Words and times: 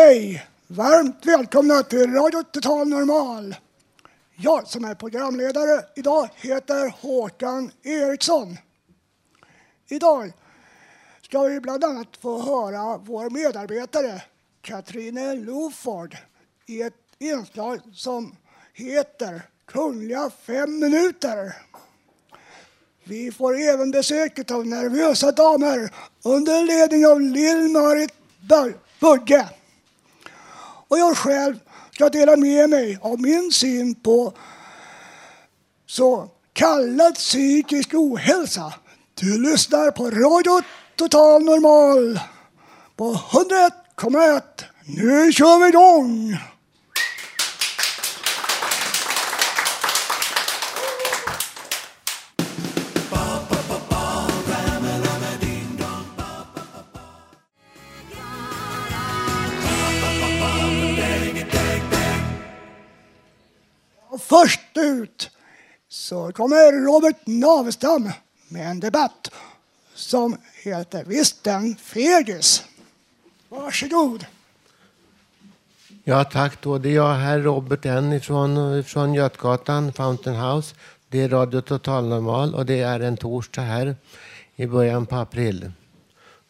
Hej! 0.00 0.46
Varmt 0.66 1.26
välkomna 1.26 1.82
till 1.82 2.12
Radio 2.12 2.42
Total 2.42 2.88
Normal. 2.88 3.56
Jag 4.36 4.66
som 4.66 4.84
är 4.84 4.94
programledare 4.94 5.84
idag 5.96 6.28
heter 6.36 6.94
Håkan 7.00 7.70
Eriksson. 7.82 8.56
Idag 9.88 10.32
ska 11.22 11.42
vi 11.42 11.60
bland 11.60 11.84
annat 11.84 12.16
få 12.20 12.42
höra 12.42 12.98
vår 12.98 13.30
medarbetare 13.30 14.22
Katrine 14.62 15.34
Loford 15.34 16.16
i 16.66 16.82
ett 16.82 16.94
inslag 17.18 17.80
som 17.94 18.36
heter 18.74 19.42
Kungliga 19.64 20.30
fem 20.30 20.78
minuter. 20.78 21.56
Vi 23.04 23.32
får 23.32 23.58
även 23.58 23.90
besök 23.90 24.50
av 24.50 24.66
nervösa 24.66 25.32
damer 25.32 25.94
under 26.24 26.64
ledning 26.64 27.06
av 27.06 27.20
Lill-Marit 27.20 28.14
Bugge. 29.00 29.48
Och 30.90 30.98
jag 30.98 31.16
själv 31.16 31.60
ska 31.92 32.08
dela 32.08 32.36
med 32.36 32.70
mig 32.70 32.98
av 33.02 33.20
min 33.20 33.52
syn 33.52 33.94
på 33.94 34.32
så 35.86 36.28
kallad 36.52 37.14
psykisk 37.14 37.94
ohälsa. 37.94 38.74
Du 39.14 39.42
lyssnar 39.42 39.90
på 39.90 40.10
Radio 40.10 40.62
Total 40.96 41.44
Normal 41.44 42.20
på 42.96 43.14
101,1. 43.14 44.42
Nu 44.86 45.32
kör 45.32 45.58
vi 45.58 45.68
igång! 45.68 46.36
Först 64.30 64.76
ut 64.76 65.30
så 65.88 66.32
kommer 66.32 66.84
Robert 66.86 67.26
Navestam 67.26 68.10
med 68.48 68.70
en 68.70 68.80
debatt 68.80 69.30
som 69.94 70.36
heter 70.62 71.04
Visst 71.04 71.46
en 71.46 71.76
fegis. 71.76 72.64
Varsågod. 73.48 74.26
Ja 76.04 76.24
tack 76.24 76.62
då. 76.62 76.78
Det 76.78 76.88
är 76.88 76.94
jag, 76.94 77.14
herr 77.14 77.38
Robert 77.38 77.86
N 77.86 78.20
från, 78.20 78.84
från 78.84 79.14
Götgatan, 79.14 79.92
Fountain 79.92 80.36
House. 80.36 80.74
Det 81.08 81.20
är 81.20 81.28
Radio 81.28 81.60
Total 81.60 82.08
Normal 82.08 82.54
och 82.54 82.66
det 82.66 82.80
är 82.80 83.00
en 83.00 83.16
torsdag 83.16 83.62
här 83.62 83.96
i 84.56 84.66
början 84.66 85.06
på 85.06 85.16
april. 85.16 85.72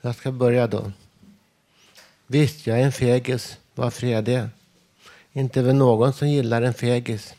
Jag 0.01 0.15
ska 0.15 0.33
börja 0.33 0.67
då. 0.67 0.93
Visst, 2.27 2.67
jag 2.67 2.81
är 2.81 2.85
en 2.85 2.93
fegis. 2.93 3.57
Varför 3.75 4.07
är 4.07 4.11
jag 4.11 4.25
det? 4.25 4.49
Inte 5.33 5.63
väl 5.63 5.75
någon 5.75 6.13
som 6.13 6.29
gillar 6.29 6.63
en 6.63 6.75
fegis. 6.75 7.35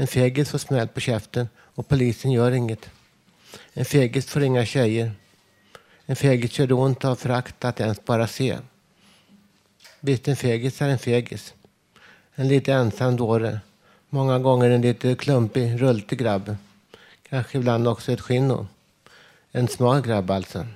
En 0.00 0.06
fegis 0.06 0.50
får 0.50 0.58
smäll 0.58 0.88
på 0.88 1.00
käften 1.00 1.48
och 1.58 1.88
polisen 1.88 2.30
gör 2.30 2.52
inget. 2.52 2.90
En 3.72 3.84
fegis 3.84 4.26
får 4.26 4.42
inga 4.42 4.66
tjejer. 4.66 5.12
En 6.06 6.16
fegis 6.16 6.58
gör 6.58 6.72
ont 6.72 7.04
av 7.04 7.16
förakt 7.16 7.64
att 7.64 7.80
ens 7.80 8.04
bara 8.04 8.26
se. 8.26 8.58
Visst, 10.00 10.28
en 10.28 10.36
fegis 10.36 10.82
är 10.82 10.88
en 10.88 10.98
fegis. 10.98 11.54
En 12.34 12.48
lite 12.48 12.72
ensam 12.72 13.16
dåre. 13.16 13.60
Många 14.08 14.38
gånger 14.38 14.70
en 14.70 14.82
lite 14.82 15.14
klumpig, 15.14 15.82
rultig 15.82 16.18
grabb. 16.18 16.56
Kanske 17.28 17.58
ibland 17.58 17.88
också 17.88 18.12
ett 18.12 18.20
skinno. 18.20 18.66
En 19.52 19.68
smal 19.68 20.00
grabb 20.00 20.30
alltså. 20.30 20.66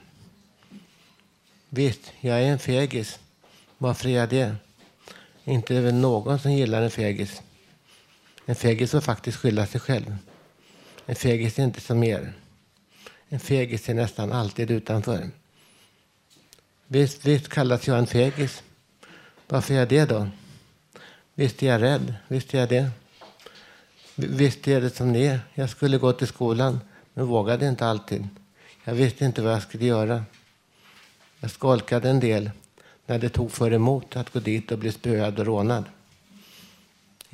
Visst, 1.68 2.12
jag 2.20 2.42
är 2.42 2.46
en 2.46 2.58
fegis. 2.58 3.18
Varför 3.78 4.08
är 4.08 4.12
jag 4.12 4.28
det? 4.28 4.56
Inte 5.44 5.74
är 5.74 5.76
det 5.76 5.84
väl 5.84 5.94
någon 5.94 6.38
som 6.38 6.52
gillar 6.52 6.82
en 6.82 6.90
fegis. 6.90 7.42
En 8.46 8.54
fegis 8.54 8.90
får 8.90 9.00
faktiskt 9.00 9.38
skylla 9.38 9.66
sig 9.66 9.80
själv. 9.80 10.16
En 11.06 11.14
fegis 11.14 11.58
är 11.58 11.64
inte 11.64 11.80
som 11.80 12.04
er. 12.04 12.32
En 13.28 13.40
fegis 13.40 13.88
är 13.88 13.94
nästan 13.94 14.32
alltid 14.32 14.70
utanför. 14.70 15.30
Visst, 16.86 17.24
visst 17.24 17.48
kallas 17.48 17.86
jag 17.86 17.98
en 17.98 18.06
fegis. 18.06 18.62
Varför 19.48 19.74
är 19.74 19.78
jag 19.78 19.88
det 19.88 20.04
då? 20.04 20.28
Visst 21.34 21.62
är 21.62 21.66
jag 21.66 21.82
rädd. 21.82 22.14
Visst 22.28 22.54
är 22.54 22.58
jag 22.58 22.68
det. 22.68 22.90
Visst 24.14 24.68
är 24.68 24.80
det 24.80 24.90
som 24.90 25.12
det 25.12 25.26
är. 25.26 25.40
Jag 25.54 25.70
skulle 25.70 25.98
gå 25.98 26.12
till 26.12 26.26
skolan, 26.26 26.80
men 27.14 27.26
vågade 27.26 27.68
inte 27.68 27.86
alltid. 27.86 28.28
Jag 28.84 28.94
visste 28.94 29.24
inte 29.24 29.42
vad 29.42 29.52
jag 29.52 29.62
skulle 29.62 29.84
göra. 29.84 30.24
Jag 31.40 31.50
skolkade 31.50 32.10
en 32.10 32.20
del 32.20 32.50
när 33.06 33.18
det 33.18 33.28
tog 33.28 33.52
för 33.52 33.72
emot 33.72 34.16
att 34.16 34.30
gå 34.30 34.40
dit 34.40 34.72
och 34.72 34.78
bli 34.78 34.92
spöad 34.92 35.38
och 35.38 35.46
rånad. 35.46 35.84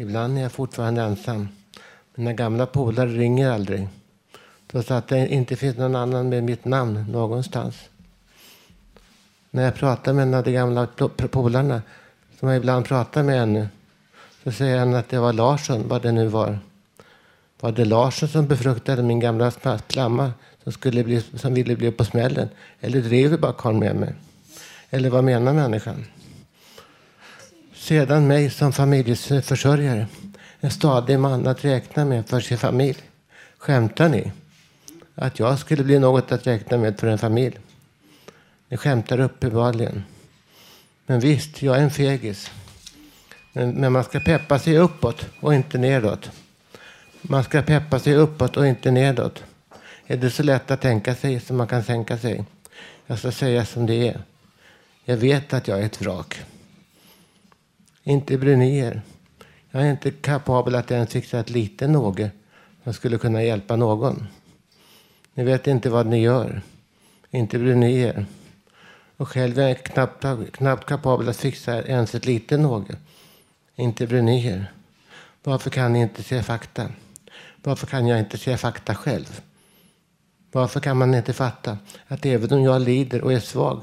Ibland 0.01 0.39
är 0.39 0.43
jag 0.43 0.53
fortfarande 0.53 1.03
ensam. 1.03 1.49
Mina 2.15 2.33
gamla 2.33 2.67
polare 2.67 3.09
ringer 3.09 3.51
aldrig. 3.51 3.89
Trots 4.71 4.91
att 4.91 5.09
det 5.09 5.29
inte 5.29 5.57
finns 5.57 5.77
någon 5.77 5.97
annan 5.97 6.29
med 6.29 6.45
mitt 6.45 6.65
namn 6.65 7.05
någonstans. 7.11 7.77
När 9.51 9.65
jag 9.65 9.75
pratar 9.75 10.13
med 10.13 10.23
en 10.23 10.35
av 10.35 10.45
de 10.45 10.53
gamla 10.53 10.87
polarna, 11.31 11.83
som 12.39 12.49
jag 12.49 12.57
ibland 12.57 12.85
pratar 12.85 13.23
med 13.23 13.43
ännu, 13.43 13.69
så 14.45 14.53
säger 14.53 14.79
han 14.79 14.95
att 14.95 15.09
det 15.09 15.19
var 15.19 15.33
Larsson, 15.33 15.89
vad 15.89 16.03
det 16.03 16.13
nu 16.13 16.27
var. 16.27 16.59
Var 17.61 17.73
det 17.73 17.85
Larsson 17.85 18.29
som 18.29 18.47
befruktade 18.47 19.03
min 19.03 19.21
gamla 19.21 19.53
flamma 19.89 20.33
som, 20.63 20.73
skulle 20.73 21.05
bli, 21.05 21.21
som 21.21 21.55
ville 21.55 21.77
bli 21.77 21.91
på 21.91 22.05
smällen? 22.05 22.49
Eller 22.81 23.01
drev 23.01 23.41
bara 23.41 23.53
karln 23.53 23.79
med 23.79 23.97
mig? 23.97 24.15
Eller 24.91 25.11
vad 25.11 25.25
menar 25.25 25.53
människan? 25.53 26.05
Sedan 27.91 28.27
mig 28.27 28.51
som 28.51 28.73
familjeförsörjare. 28.73 30.07
En 30.61 30.71
stadig 30.71 31.19
man 31.19 31.47
att 31.47 31.65
räkna 31.65 32.05
med 32.05 32.29
för 32.29 32.41
sin 32.41 32.59
familj. 32.59 32.99
Skämtar 33.59 34.09
ni? 34.09 34.33
Att 35.15 35.39
jag 35.39 35.59
skulle 35.59 35.85
bli 35.85 35.99
något 35.99 36.33
att 36.33 36.47
räkna 36.47 36.77
med 36.79 37.01
för 37.01 37.07
en 37.07 37.19
familj? 37.19 37.59
Ni 38.69 38.77
skämtar 38.77 39.21
uppenbarligen. 39.21 40.05
Men 41.07 41.21
visst, 41.21 41.63
jag 41.63 41.77
är 41.77 41.81
en 41.81 41.91
fegis. 41.91 42.51
Men, 43.53 43.71
men 43.71 43.93
man 43.93 44.05
ska 44.05 44.21
peppa 44.21 44.59
sig 44.59 44.79
uppåt 44.79 45.27
och 45.41 45.55
inte 45.55 45.79
nedåt. 45.79 46.31
Man 47.23 47.45
ska 47.45 47.63
peppa 47.63 47.99
sig 47.99 48.15
uppåt 48.15 48.57
och 48.57 48.67
inte 48.67 48.91
nedåt. 48.91 49.45
Är 50.07 50.17
det 50.17 50.31
så 50.31 50.43
lätt 50.43 50.71
att 50.71 50.81
tänka 50.81 51.15
sig 51.15 51.41
som 51.41 51.57
man 51.57 51.67
kan 51.67 51.85
tänka 51.85 52.19
sig? 52.19 52.45
Jag 53.07 53.19
ska 53.19 53.33
säga 53.33 53.65
som 53.65 53.87
det 53.87 54.09
är. 54.09 54.21
Jag 55.05 55.17
vet 55.17 55.53
att 55.53 55.69
jag 55.69 55.81
är 55.81 55.87
ett 55.87 56.01
vrak. 56.01 56.45
Inte 58.11 58.39
bryr 58.39 58.57
ni 58.57 58.79
er. 58.79 59.03
Jag 59.71 59.83
är 59.83 59.91
inte 59.91 60.11
kapabel 60.11 60.75
att 60.75 60.91
ens 60.91 61.11
fixa 61.11 61.41
ett 61.41 61.51
litet 61.51 61.91
något 61.91 62.31
som 62.85 62.93
skulle 62.93 63.19
kunna 63.19 63.43
hjälpa 63.43 63.77
någon. 63.77 64.27
Ni 65.35 65.45
vet 65.45 65.67
inte 65.67 65.91
vad 65.91 66.07
ni 66.07 66.23
gör. 66.23 66.63
Inte 67.31 67.59
bryr 67.59 67.75
ni 67.75 68.01
er. 68.01 68.27
Och 69.17 69.29
själv 69.29 69.59
är 69.59 69.69
jag 69.69 69.85
knappt, 69.85 70.25
knappt 70.53 70.87
kapabel 70.87 71.29
att 71.29 71.37
fixa 71.37 71.83
ens 71.83 72.15
ett 72.15 72.27
litet 72.27 72.61
något. 72.61 72.91
Inte 73.77 74.07
bryr 74.07 74.23
ni 74.23 74.47
er. 74.47 74.73
Varför 75.43 75.71
kan 75.71 75.93
ni 75.93 76.01
inte 76.01 76.23
se 76.23 76.43
fakta? 76.43 76.89
Varför 77.63 77.87
kan 77.87 78.07
jag 78.07 78.19
inte 78.19 78.39
se 78.39 78.57
fakta 78.57 78.95
själv? 78.95 79.41
Varför 80.53 80.81
kan 80.81 80.97
man 80.97 81.15
inte 81.15 81.33
fatta 81.33 81.79
att 82.07 82.27
även 82.27 82.53
om 82.53 82.65
jag 82.65 82.83
lider 82.83 83.23
och 83.23 83.33
är 83.33 83.41
svag 83.41 83.83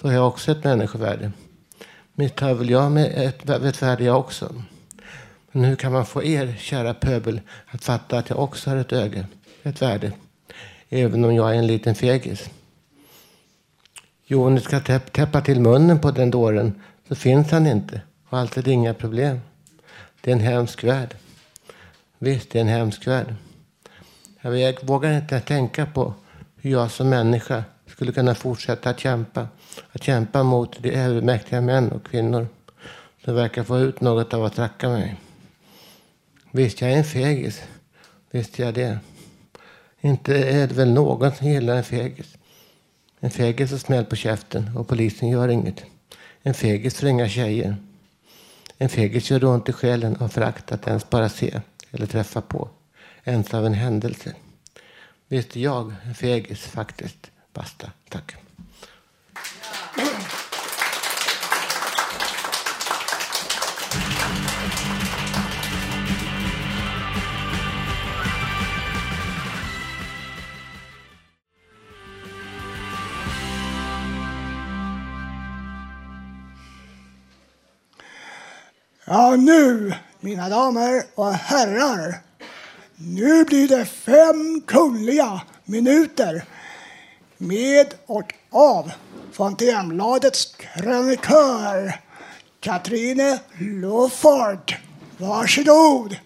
så 0.00 0.06
har 0.08 0.14
jag 0.14 0.28
också 0.28 0.52
ett 0.52 0.64
människovärde? 0.64 1.32
Mitt 2.20 2.40
har 2.40 2.54
väl 2.54 2.70
jag 2.70 2.92
med 2.92 3.12
ett, 3.16 3.50
ett 3.50 3.82
värde 3.82 4.04
jag 4.04 4.18
också. 4.18 4.54
Men 5.52 5.64
hur 5.64 5.76
kan 5.76 5.92
man 5.92 6.06
få 6.06 6.22
er, 6.22 6.54
kära 6.58 6.94
pöbel, 6.94 7.40
att 7.66 7.84
fatta 7.84 8.18
att 8.18 8.30
jag 8.30 8.38
också 8.38 8.70
har 8.70 8.76
ett 8.76 8.92
öga, 8.92 9.26
ett 9.62 9.82
värde? 9.82 10.12
Även 10.88 11.24
om 11.24 11.34
jag 11.34 11.50
är 11.50 11.58
en 11.58 11.66
liten 11.66 11.94
fegis. 11.94 12.50
Jo, 14.24 14.46
om 14.46 14.54
ni 14.54 14.60
ska 14.60 14.80
täppa 14.80 15.40
till 15.40 15.60
munnen 15.60 16.00
på 16.00 16.10
den 16.10 16.30
dåren 16.30 16.82
så 17.08 17.14
finns 17.14 17.50
han 17.50 17.66
inte. 17.66 18.00
Och 18.28 18.38
alltid 18.38 18.68
inga 18.68 18.94
problem. 18.94 19.40
Det 20.20 20.30
är 20.30 20.34
en 20.34 20.40
hemsk 20.40 20.84
värld. 20.84 21.16
Visst, 22.18 22.50
det 22.50 22.58
är 22.58 22.62
en 22.62 22.68
hemsk 22.68 23.06
värld. 23.06 23.34
Jag 24.40 24.84
vågar 24.84 25.12
inte 25.12 25.40
tänka 25.40 25.86
på 25.86 26.14
hur 26.56 26.70
jag 26.70 26.90
som 26.90 27.08
människa 27.08 27.64
skulle 27.86 28.12
kunna 28.12 28.34
fortsätta 28.34 28.90
att 28.90 29.00
kämpa. 29.00 29.48
Att 29.92 30.02
kämpa 30.02 30.42
mot 30.42 30.82
de 30.82 30.90
övermäktiga 30.90 31.60
män 31.60 31.92
och 31.92 32.06
kvinnor 32.06 32.48
som 33.24 33.34
verkar 33.34 33.64
få 33.64 33.78
ut 33.78 34.00
något 34.00 34.34
av 34.34 34.44
att 34.44 34.54
tracka 34.54 34.88
mig. 34.88 35.16
Visst, 36.50 36.80
jag 36.80 36.92
är 36.92 36.96
en 36.96 37.04
fegis. 37.04 37.62
Visst 38.30 38.60
är 38.60 38.64
jag 38.64 38.74
det. 38.74 38.98
Inte 40.00 40.36
är 40.36 40.66
det 40.66 40.74
väl 40.74 40.92
någon 40.92 41.32
som 41.32 41.46
gillar 41.46 41.76
en 41.76 41.84
fegis. 41.84 42.36
En 43.20 43.30
fegis 43.30 43.72
är 43.72 43.78
smäll 43.78 44.04
på 44.04 44.16
käften 44.16 44.76
och 44.76 44.88
polisen 44.88 45.28
gör 45.28 45.48
inget. 45.48 45.84
En 46.42 46.54
fegis 46.54 46.94
för 46.94 47.06
inga 47.06 47.28
tjejer. 47.28 47.76
En 48.78 48.88
fegis 48.88 49.30
gör 49.30 49.44
ont 49.44 49.68
i 49.68 49.72
själen 49.72 50.16
av 50.16 50.28
förakt 50.28 50.72
att 50.72 50.86
ens 50.86 51.10
bara 51.10 51.28
se 51.28 51.60
eller 51.90 52.06
träffa 52.06 52.40
på. 52.40 52.68
Ens 53.24 53.54
av 53.54 53.66
en 53.66 53.74
händelse. 53.74 54.34
Visst 55.28 55.56
är 55.56 55.60
jag 55.60 55.94
en 56.04 56.14
fegis 56.14 56.60
faktiskt. 56.60 57.30
Basta. 57.52 57.90
Tack. 58.08 58.47
Ja, 79.10 79.36
nu, 79.36 79.94
mina 80.20 80.48
damer 80.48 81.02
och 81.14 81.32
herrar, 81.32 82.14
nu 82.96 83.44
blir 83.44 83.68
det 83.68 83.84
fem 83.84 84.62
kungliga 84.66 85.40
minuter 85.64 86.44
med 87.38 87.94
och 88.06 88.34
av 88.50 88.92
Fontänbladets 89.32 90.54
krönikör 90.56 92.00
Katrine 92.60 93.38
Lofford. 93.58 94.74
Varsågod! 95.18 96.16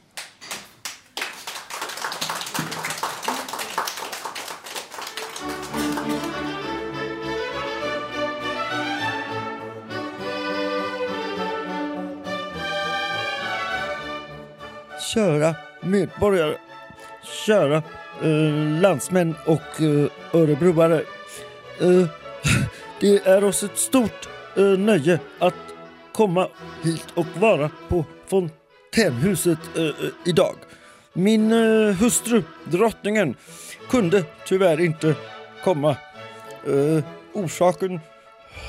Kära 15.14 15.54
medborgare, 15.80 16.56
kära 17.46 17.82
eh, 18.22 18.80
landsmän 18.80 19.34
och 19.46 19.80
eh, 19.80 20.10
örebroare. 20.32 21.02
Eh, 21.80 22.06
det 23.00 23.26
är 23.26 23.44
oss 23.44 23.62
ett 23.62 23.78
stort 23.78 24.28
eh, 24.56 24.64
nöje 24.64 25.18
att 25.38 25.54
komma 26.12 26.48
hit 26.82 27.06
och 27.14 27.26
vara 27.38 27.70
på 27.88 28.04
Fontänhuset 28.26 29.58
eh, 29.76 29.90
idag. 30.24 30.54
Min 31.12 31.52
eh, 31.52 31.94
hustru, 31.94 32.42
drottningen, 32.64 33.36
kunde 33.90 34.24
tyvärr 34.46 34.80
inte 34.80 35.14
komma. 35.64 35.96
Eh, 36.66 37.04
orsaken 37.32 38.00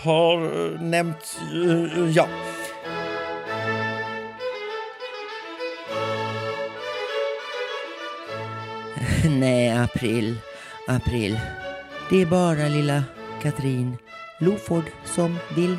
har 0.03 0.43
eh, 0.43 0.81
nämnts, 0.81 1.37
eh, 1.53 2.09
ja. 2.15 2.27
April, 9.83 10.37
april. 10.87 11.39
Det 12.09 12.21
är 12.21 12.25
bara 12.25 12.67
lilla 12.67 13.03
Katrin 13.41 13.97
Loford 14.39 14.85
som 15.05 15.37
vill 15.55 15.77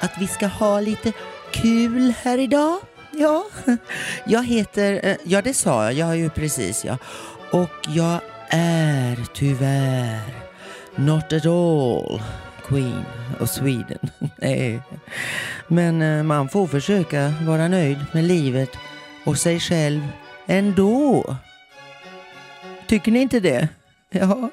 att 0.00 0.12
vi 0.18 0.26
ska 0.26 0.46
ha 0.46 0.80
lite 0.80 1.12
kul 1.50 2.14
här 2.22 2.38
idag. 2.38 2.78
Ja, 3.12 3.44
jag 4.26 4.44
heter, 4.44 5.00
eh, 5.02 5.16
ja 5.24 5.42
det 5.42 5.54
sa 5.54 5.84
jag, 5.84 5.92
jag 5.92 6.06
har 6.06 6.14
ju 6.14 6.30
precis 6.30 6.84
ja. 6.84 6.98
Och 7.52 7.88
jag 7.88 8.20
är 8.48 9.26
tyvärr 9.34 10.20
not 10.96 11.32
at 11.32 11.46
all 11.46 12.22
Queen 12.66 13.04
of 13.40 13.50
Sweden. 13.50 14.10
Nej. 14.36 14.80
Men 15.68 16.02
eh, 16.02 16.22
man 16.22 16.48
får 16.48 16.66
försöka 16.66 17.34
vara 17.46 17.68
nöjd 17.68 17.98
med 18.12 18.24
livet 18.24 18.70
och 19.24 19.38
sig 19.38 19.60
själv 19.60 20.00
ändå. 20.46 21.36
Tycker 22.90 23.12
ni 23.12 23.20
inte 23.20 23.40
det? 23.40 23.68
Ja. 24.10 24.50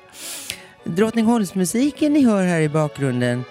Drottningholmsmusiken 0.83 2.13
ni 2.13 2.25
hör 2.25 2.43
här 2.43 2.59
i 2.59 2.69
bakgrunden 2.69 3.43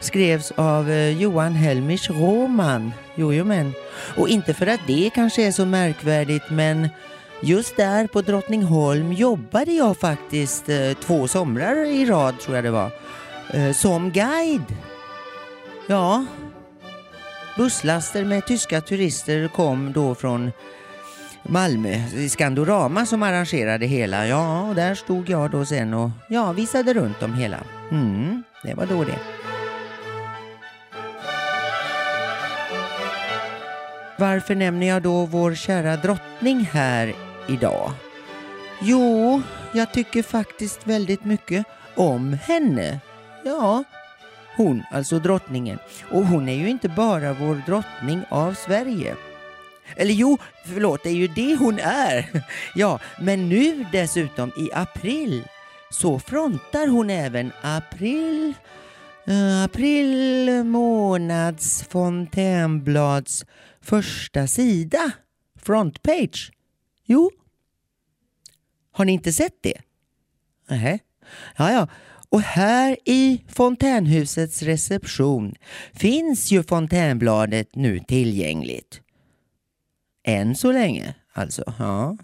skrevs 0.00 0.52
av 0.56 0.90
eh, 0.90 1.20
Johan 1.22 1.52
Helmich 1.52 2.10
Roman. 2.10 2.92
Jo, 3.14 3.44
men. 3.44 3.72
Och 4.16 4.28
inte 4.28 4.54
för 4.54 4.66
att 4.66 4.80
det 4.86 5.10
kanske 5.14 5.46
är 5.46 5.52
så 5.52 5.64
märkvärdigt 5.64 6.44
men 6.50 6.88
just 7.42 7.76
där 7.76 8.06
på 8.06 8.22
Drottningholm 8.22 9.12
jobbade 9.12 9.72
jag 9.72 9.96
faktiskt 9.96 10.68
eh, 10.68 10.92
två 10.92 11.28
somrar 11.28 11.84
i 11.84 12.06
rad 12.06 12.40
tror 12.40 12.56
jag 12.56 12.64
det 12.64 12.70
var. 12.70 12.90
Eh, 13.52 13.72
som 13.72 14.10
guide. 14.10 14.76
Ja. 15.86 16.26
Busslaster 17.56 18.24
med 18.24 18.46
tyska 18.46 18.80
turister 18.80 19.48
kom 19.48 19.92
då 19.92 20.14
från 20.14 20.52
Malmö, 21.42 21.94
Skandorama 22.28 23.06
som 23.06 23.22
arrangerade 23.22 23.86
hela. 23.86 24.26
Ja, 24.26 24.62
och 24.62 24.74
där 24.74 24.94
stod 24.94 25.28
jag 25.28 25.50
då 25.50 25.64
sen 25.64 25.94
och 25.94 26.10
ja, 26.28 26.52
visade 26.52 26.94
runt 26.94 27.22
om 27.22 27.34
hela. 27.34 27.58
Mm, 27.90 28.42
det 28.64 28.74
var 28.74 28.86
då 28.86 29.04
det. 29.04 29.18
Varför 34.18 34.54
nämner 34.54 34.86
jag 34.86 35.02
då 35.02 35.26
vår 35.26 35.54
kära 35.54 35.96
drottning 35.96 36.68
här 36.72 37.14
idag? 37.48 37.90
Jo, 38.80 39.42
jag 39.72 39.92
tycker 39.92 40.22
faktiskt 40.22 40.86
väldigt 40.86 41.24
mycket 41.24 41.66
om 41.94 42.38
henne. 42.42 43.00
Ja, 43.44 43.84
hon, 44.56 44.82
alltså 44.92 45.18
drottningen. 45.18 45.78
Och 46.10 46.26
hon 46.26 46.48
är 46.48 46.54
ju 46.54 46.68
inte 46.68 46.88
bara 46.88 47.32
vår 47.32 47.62
drottning 47.66 48.22
av 48.28 48.54
Sverige. 48.54 49.16
Eller 49.96 50.14
jo, 50.14 50.38
förlåt, 50.64 51.02
det 51.02 51.08
är 51.08 51.14
ju 51.14 51.28
det 51.28 51.56
hon 51.56 51.78
är. 51.78 52.44
Ja, 52.74 53.00
men 53.20 53.48
nu 53.48 53.86
dessutom 53.92 54.52
i 54.56 54.70
april 54.72 55.44
så 55.90 56.18
frontar 56.18 56.86
hon 56.86 57.10
även 57.10 57.52
april 57.62 58.54
eh, 59.26 59.64
april 59.64 60.64
månads 60.64 61.84
Fontänblads 61.88 63.44
första 63.80 64.46
sida. 64.46 65.12
Frontpage. 65.60 66.52
Jo. 67.04 67.30
Har 68.92 69.04
ni 69.04 69.12
inte 69.12 69.32
sett 69.32 69.62
det? 69.62 69.80
Nej. 70.68 71.00
Ja, 71.56 71.72
ja. 71.72 71.88
Och 72.28 72.40
här 72.40 72.96
i 73.04 73.44
Fontänhusets 73.48 74.62
reception 74.62 75.54
finns 75.92 76.50
ju 76.50 76.62
Fontänbladet 76.62 77.74
nu 77.74 78.00
tillgängligt. 78.00 79.00
Än 80.24 80.54
så 80.56 80.72
länge, 80.72 81.14
alltså. 81.32 81.74
Ja. 81.78 82.16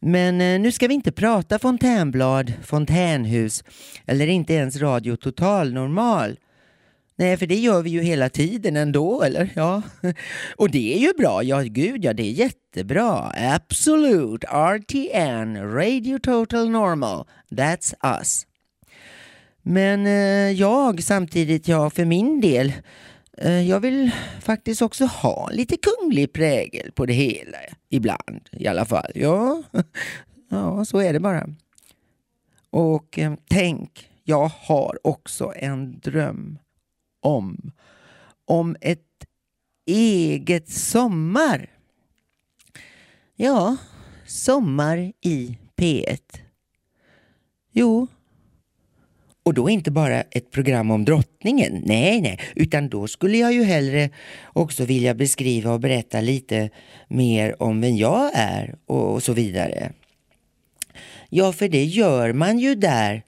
Men 0.00 0.40
eh, 0.40 0.60
nu 0.60 0.72
ska 0.72 0.88
vi 0.88 0.94
inte 0.94 1.12
prata 1.12 1.58
fontänblad, 1.58 2.52
fontänhus 2.62 3.64
eller 4.06 4.26
inte 4.26 4.54
ens 4.54 4.76
Radio 4.76 5.16
Total 5.16 5.72
Normal. 5.72 6.36
Nej, 7.16 7.36
för 7.36 7.46
det 7.46 7.54
gör 7.54 7.82
vi 7.82 7.90
ju 7.90 8.02
hela 8.02 8.28
tiden 8.28 8.76
ändå, 8.76 9.22
eller? 9.22 9.50
Ja. 9.54 9.82
Och 10.56 10.70
det 10.70 10.94
är 10.94 10.98
ju 10.98 11.12
bra. 11.18 11.42
Ja, 11.42 11.60
gud 11.60 12.04
ja, 12.04 12.12
det 12.12 12.22
är 12.22 12.32
jättebra. 12.32 13.32
Absolut. 13.36 14.44
RTN, 14.44 15.56
Radio 15.56 16.18
Total 16.18 16.70
Normal. 16.70 17.26
That's 17.50 18.18
us. 18.18 18.46
Men 19.62 20.06
eh, 20.06 20.50
jag 20.60 21.02
samtidigt, 21.02 21.68
ja, 21.68 21.90
för 21.90 22.04
min 22.04 22.40
del 22.40 22.72
Eh, 23.38 23.68
jag 23.68 23.80
vill 23.80 24.10
faktiskt 24.40 24.82
också 24.82 25.04
ha 25.04 25.48
lite 25.52 25.76
kunglig 25.76 26.32
prägel 26.32 26.92
på 26.92 27.06
det 27.06 27.12
hela. 27.12 27.58
Ibland 27.88 28.48
i 28.52 28.66
alla 28.66 28.84
fall. 28.84 29.12
Ja, 29.14 29.62
ja 30.48 30.84
så 30.84 30.98
är 30.98 31.12
det 31.12 31.20
bara. 31.20 31.48
Och 32.70 33.18
eh, 33.18 33.34
tänk, 33.48 34.10
jag 34.24 34.48
har 34.48 34.98
också 35.04 35.52
en 35.56 36.00
dröm 36.00 36.58
om, 37.20 37.72
om 38.44 38.76
ett 38.80 39.26
eget 39.86 40.68
sommar. 40.68 41.70
Ja, 43.34 43.76
sommar 44.26 45.12
i 45.20 45.58
P1. 45.76 46.20
Jo, 47.72 48.06
och 49.42 49.54
då 49.54 49.70
inte 49.70 49.90
bara 49.90 50.20
ett 50.20 50.50
program 50.50 50.90
om 50.90 51.04
drottningen, 51.04 51.82
nej, 51.86 52.20
nej, 52.20 52.38
utan 52.56 52.88
då 52.88 53.06
skulle 53.06 53.38
jag 53.38 53.52
ju 53.52 53.64
hellre 53.64 54.10
också 54.44 54.84
vilja 54.84 55.14
beskriva 55.14 55.72
och 55.72 55.80
berätta 55.80 56.20
lite 56.20 56.70
mer 57.08 57.62
om 57.62 57.80
vem 57.80 57.96
jag 57.96 58.30
är 58.34 58.74
och, 58.86 59.12
och 59.12 59.22
så 59.22 59.32
vidare. 59.32 59.92
Ja, 61.28 61.52
för 61.52 61.68
det 61.68 61.84
gör 61.84 62.32
man 62.32 62.58
ju 62.58 62.74
där 62.74 63.22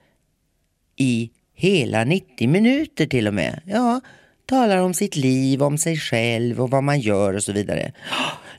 i 0.97 1.31
hela 1.55 2.05
90 2.05 2.49
minuter 2.49 3.07
till 3.07 3.29
och 3.29 3.35
med. 3.35 3.61
Ja, 3.67 4.01
talar 4.47 4.79
om 4.79 4.95
sitt 4.95 5.17
liv, 5.17 5.63
om 5.63 5.79
sig 5.79 5.97
själv 5.97 6.61
och 6.61 6.71
vad 6.71 6.85
man 6.85 7.01
gör 7.01 7.35
och 7.35 7.43
så 7.45 7.53
vidare. 7.53 7.93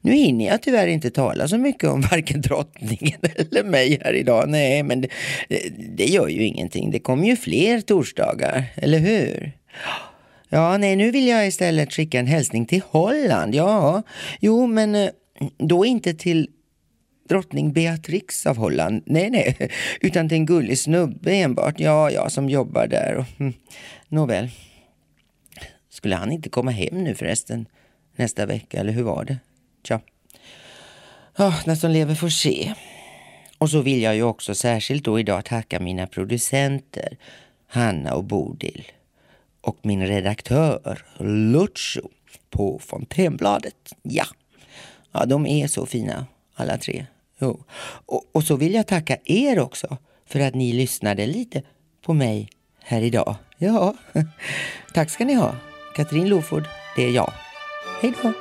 Nu 0.05 0.12
hinner 0.12 0.45
jag 0.45 0.62
tyvärr 0.62 0.88
inte 0.88 1.09
tala 1.09 1.47
så 1.47 1.57
mycket 1.57 1.89
om 1.89 2.01
varken 2.12 2.41
drottningen 2.41 3.19
eller 3.35 3.63
mig 3.63 4.00
här 4.03 4.13
idag. 4.13 4.50
Nej, 4.50 4.83
men 4.83 5.01
det, 5.01 5.09
det 5.95 6.05
gör 6.05 6.27
ju 6.27 6.43
ingenting. 6.43 6.91
Det 6.91 7.00
kommer 7.00 7.27
ju 7.27 7.35
fler 7.35 7.81
torsdagar, 7.81 8.63
eller 8.75 9.00
hur? 9.00 9.51
Ja, 10.50 10.77
nej, 10.77 10.95
nu 10.95 11.12
vill 11.12 11.27
jag 11.27 11.47
istället 11.47 11.93
skicka 11.93 12.19
en 12.19 12.27
hälsning 12.27 12.65
till 12.65 12.81
Holland. 12.89 13.55
Ja, 13.55 14.03
jo, 14.39 14.67
men 14.67 14.95
eh, 14.95 15.09
då 15.57 15.85
inte 15.85 16.13
till 16.13 16.50
drottning 17.29 17.74
Beatrix 17.74 18.45
av 18.45 18.57
Holland. 18.57 19.03
Nej, 19.05 19.29
nej, 19.29 19.69
utan 20.01 20.29
till 20.29 20.38
en 20.38 20.45
gullig 20.45 20.77
snubbe 20.77 21.33
enbart. 21.33 21.79
Ja, 21.79 22.12
ja, 22.12 22.29
som 22.29 22.50
jobbar 22.50 22.88
där. 22.88 23.15
Och, 23.15 23.25
hm, 23.38 23.53
nåväl. 24.07 24.50
Skulle 25.89 26.15
han 26.15 26.31
inte 26.31 26.50
komma 26.50 26.71
hem 26.71 27.03
nu 27.03 27.15
förresten 27.15 27.65
nästa 28.15 28.45
vecka, 28.45 28.79
eller 28.79 28.91
hur 28.91 29.03
var 29.03 29.25
det? 29.25 29.38
Tja. 29.86 30.00
Ja, 31.36 31.54
när 31.65 31.75
som 31.75 31.92
lever 31.92 32.15
får 32.15 32.30
se. 32.30 32.74
Och 33.58 33.70
så 33.70 33.82
vill 33.82 34.01
jag 34.01 34.15
ju 34.15 34.24
också 34.24 34.56
särskilt 34.56 35.04
då 35.04 35.20
idag 35.20 35.46
tacka 35.46 35.80
mina 35.80 36.08
producenter 36.08 37.18
Hanna 37.68 38.13
och 38.13 38.24
Bodil 38.24 38.92
och 39.62 39.77
min 39.82 40.08
redaktör 40.08 41.06
Lucio 41.20 42.10
på 42.50 42.80
Fontänbladet. 42.80 43.94
Ja. 44.01 44.25
ja, 45.12 45.25
de 45.25 45.46
är 45.46 45.68
så 45.68 45.86
fina 45.86 46.25
alla 46.56 46.77
tre. 46.77 47.06
Jo. 47.39 47.63
Och, 48.06 48.24
och 48.32 48.44
så 48.44 48.56
vill 48.56 48.74
jag 48.74 48.88
tacka 48.88 49.18
er 49.25 49.60
också 49.60 49.98
för 50.25 50.39
att 50.39 50.56
ni 50.56 50.74
lyssnade 50.74 51.25
lite 51.27 51.63
på 52.01 52.13
mig 52.13 52.50
här 52.84 53.01
idag. 53.01 53.36
Ja, 53.58 53.96
tack 54.94 55.10
ska 55.10 55.25
ni 55.25 55.34
ha. 55.34 55.56
Katrin 55.96 56.30
Loford, 56.30 56.68
det 56.96 57.04
är 57.04 57.12
jag. 57.12 57.34
Hej 58.01 58.13
då! 58.24 58.34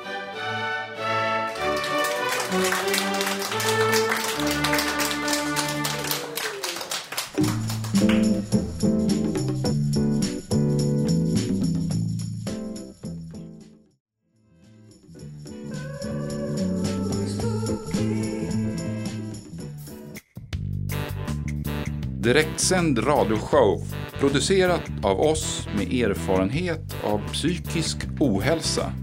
Direktsänd 22.25 23.07
radioshow 23.07 23.83
producerat 24.19 24.81
av 25.03 25.19
oss 25.19 25.67
med 25.77 25.93
erfarenhet 25.93 26.95
av 27.03 27.21
psykisk 27.33 27.97
ohälsa. 28.19 28.93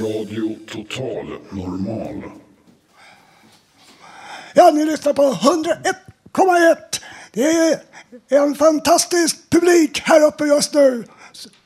Radio 0.00 0.56
Total 0.70 1.26
Normal. 1.50 2.22
Ja, 4.54 4.70
ni 4.74 4.84
lyssnar 4.84 5.12
på 5.12 5.22
101,1. 5.22 6.85
Det 7.36 7.50
är 7.50 7.80
en 8.28 8.54
fantastisk 8.54 9.50
publik 9.50 10.00
här 10.04 10.24
uppe 10.24 10.44
just 10.44 10.74
nu. 10.74 11.04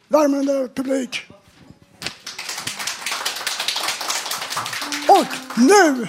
Värmande 0.09 0.69
publik. 0.75 1.27
Och 5.09 5.27
nu, 5.57 6.09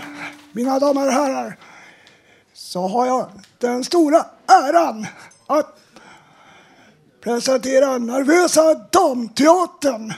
mina 0.52 0.80
damer 0.80 1.08
och 1.08 1.14
herrar, 1.14 1.58
så 2.54 2.88
har 2.88 3.06
jag 3.06 3.30
den 3.58 3.84
stora 3.84 4.26
äran 4.48 5.08
att 5.48 5.80
presentera 7.24 7.98
Nervösa 7.98 8.74
Damteatern. 8.74 10.14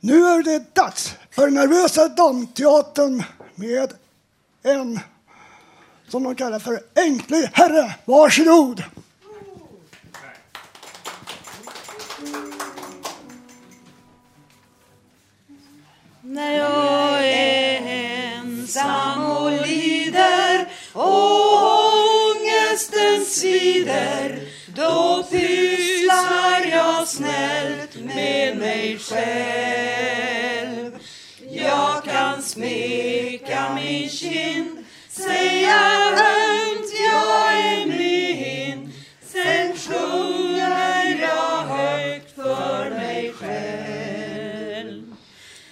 Nu 0.00 0.26
är 0.26 0.42
det 0.42 0.74
dags 0.74 1.14
för 1.30 1.50
Nervösa 1.50 2.08
Damteatern 2.08 3.22
med 3.54 3.92
en 4.62 5.00
som 6.10 6.22
de 6.22 6.34
kallar 6.34 6.58
för 6.58 6.80
Änklig 6.94 7.48
herre. 7.52 7.94
Varsågod! 8.04 8.84
När 16.22 16.52
jag 16.52 17.28
är 17.28 17.80
ensam 18.36 19.26
och 19.26 19.66
lider 19.66 20.68
och 20.92 21.10
ångesten 22.30 23.24
svider 23.26 24.40
då 24.76 25.24
pysslar 25.30 26.66
jag 26.70 27.08
snällt 27.08 28.04
med 28.04 28.56
mig 28.56 28.98
själv 28.98 30.98
Jag 31.50 32.04
kan 32.04 32.42
smeka 32.42 33.74
min 33.74 34.08
kind 34.08 34.79
säga 35.20 35.80
ömt 36.10 36.90
jag 37.10 37.52
är 37.52 37.86
min. 37.86 38.92
Sen 39.32 39.76
sjunger 39.76 41.20
jag 41.20 41.62
högt 41.76 42.34
för 42.34 42.90
mig 42.90 43.32
själv. 43.32 45.14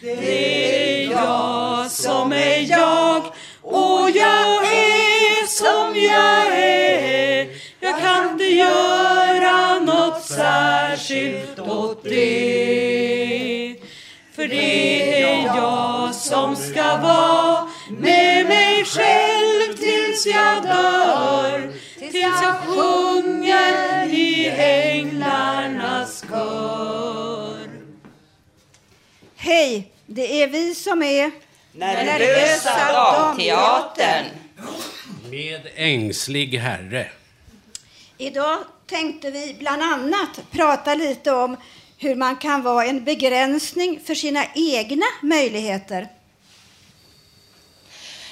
Det 0.00 1.04
är 1.04 1.10
jag 1.10 1.90
som 1.90 2.32
är 2.32 2.70
jag 2.70 3.22
och 3.62 4.10
jag 4.10 4.64
är 4.64 5.46
som 5.46 5.96
jag 5.96 6.58
är. 6.58 7.46
Jag 7.80 8.00
kan 8.00 8.30
inte 8.30 8.44
göra 8.44 9.78
något 9.78 10.22
särskilt 10.22 11.58
åt 11.58 12.04
det. 12.04 13.76
För 14.36 14.48
det 14.48 15.22
är 15.22 15.44
jag 15.44 16.14
som 16.14 16.56
ska 16.56 16.96
vara 16.96 17.68
med 17.90 18.46
mig 18.46 18.84
själv 18.84 19.37
tills 20.22 20.34
jag 20.34 20.62
dör 20.62 21.72
Tills 21.98 22.14
jag 22.14 22.56
sjunger 22.56 24.04
i 24.14 24.48
änglarnas 24.56 26.24
kör 26.30 27.68
Hej, 29.36 29.92
det 30.06 30.42
är 30.42 30.48
vi 30.48 30.74
som 30.74 31.02
är 31.02 31.30
Nervösa 31.72 32.92
Damteatern. 32.92 34.24
Med 35.30 35.60
ängslig 35.74 36.54
herre. 36.54 37.06
Idag 38.18 38.58
tänkte 38.86 39.30
vi 39.30 39.56
bland 39.58 39.82
annat 39.82 40.40
prata 40.50 40.94
lite 40.94 41.32
om 41.32 41.56
hur 41.98 42.14
man 42.14 42.36
kan 42.36 42.62
vara 42.62 42.84
en 42.84 43.04
begränsning 43.04 44.00
för 44.04 44.14
sina 44.14 44.44
egna 44.54 45.06
möjligheter. 45.22 46.08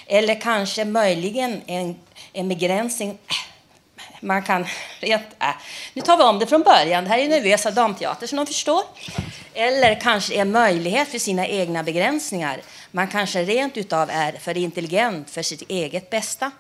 Eller 0.07 0.41
kanske 0.41 0.85
möjligen 0.85 1.63
en, 1.67 1.97
en 2.33 2.49
begränsning. 2.49 3.19
Man 4.21 4.43
kan 4.43 4.67
rent... 5.01 5.23
Äh. 5.41 5.49
Nu 5.95 6.03
tar 6.03 6.17
vi 6.17 6.23
om 6.23 6.39
det 6.39 6.47
från 6.47 6.63
början. 6.63 7.05
Det 7.05 7.11
här 7.11 7.19
är 7.19 7.29
Nervösa 7.29 7.71
Damteater 7.71 8.27
som 8.27 8.37
de 8.37 8.47
förstår. 8.47 8.83
Eller 9.55 10.01
kanske 10.01 10.35
en 10.35 10.53
möjlighet 10.53 11.09
för 11.09 11.19
sina 11.19 11.47
egna 11.47 11.83
begränsningar. 11.83 12.61
Man 12.91 13.09
kanske 13.09 13.45
rent 13.45 13.77
utav 13.77 14.11
är 14.11 14.33
för 14.33 14.57
intelligent 14.57 15.31
för 15.31 15.43
sitt 15.43 15.71
eget 15.71 16.11
bästa. 16.11 16.51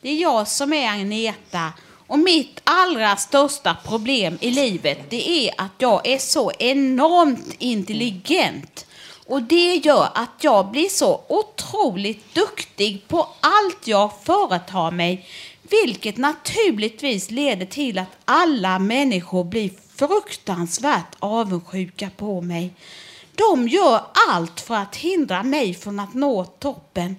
Det 0.00 0.08
är 0.08 0.16
jag 0.16 0.48
som 0.48 0.72
är 0.72 0.88
Agneta. 0.88 1.72
Och 2.06 2.18
mitt 2.18 2.60
allra 2.64 3.16
största 3.16 3.76
problem 3.86 4.38
i 4.40 4.50
livet 4.50 4.98
det 5.08 5.28
är 5.28 5.54
att 5.58 5.72
jag 5.78 6.06
är 6.06 6.18
så 6.18 6.52
enormt 6.58 7.56
intelligent. 7.58 8.86
Och 9.26 9.42
det 9.42 9.74
gör 9.74 10.08
att 10.14 10.30
jag 10.40 10.70
blir 10.70 10.88
så 10.88 11.20
otroligt 11.28 12.34
duktig 12.34 13.08
på 13.08 13.28
allt 13.40 13.86
jag 13.86 14.10
företar 14.24 14.90
mig. 14.90 15.26
Vilket 15.62 16.16
naturligtvis 16.16 17.30
leder 17.30 17.66
till 17.66 17.98
att 17.98 18.16
alla 18.24 18.78
människor 18.78 19.44
blir 19.44 19.70
fruktansvärt 19.96 21.16
avundsjuka 21.18 22.10
på 22.16 22.40
mig. 22.40 22.74
De 23.34 23.68
gör 23.68 24.00
allt 24.28 24.60
för 24.60 24.74
att 24.74 24.96
hindra 24.96 25.42
mig 25.42 25.74
från 25.74 26.00
att 26.00 26.14
nå 26.14 26.44
toppen. 26.44 27.16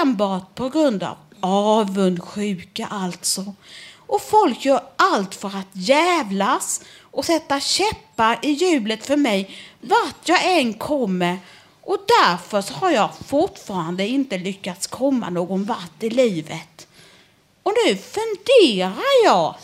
Enbart 0.00 0.54
på 0.54 0.68
grund 0.68 1.02
av 1.02 1.16
avundsjuka 1.40 2.86
alltså. 2.90 3.54
Och 4.06 4.22
folk 4.22 4.64
gör 4.64 4.80
allt 4.96 5.34
för 5.34 5.48
att 5.48 5.68
jävlas 5.72 6.80
och 7.00 7.24
sätta 7.24 7.60
käppar 7.60 8.38
i 8.42 8.50
hjulet 8.50 9.06
för 9.06 9.16
mig 9.16 9.50
vart 9.88 10.28
jag 10.28 10.58
än 10.58 10.74
kommer. 10.74 11.38
Och 11.80 11.98
därför 12.22 12.62
så 12.62 12.74
har 12.74 12.90
jag 12.90 13.10
fortfarande 13.26 14.06
inte 14.08 14.38
lyckats 14.38 14.86
komma 14.86 15.30
någon 15.30 15.64
vart 15.64 16.02
i 16.02 16.10
livet. 16.10 16.86
Och 17.62 17.72
nu 17.86 17.96
funderar 17.96 19.24
jag 19.24 19.54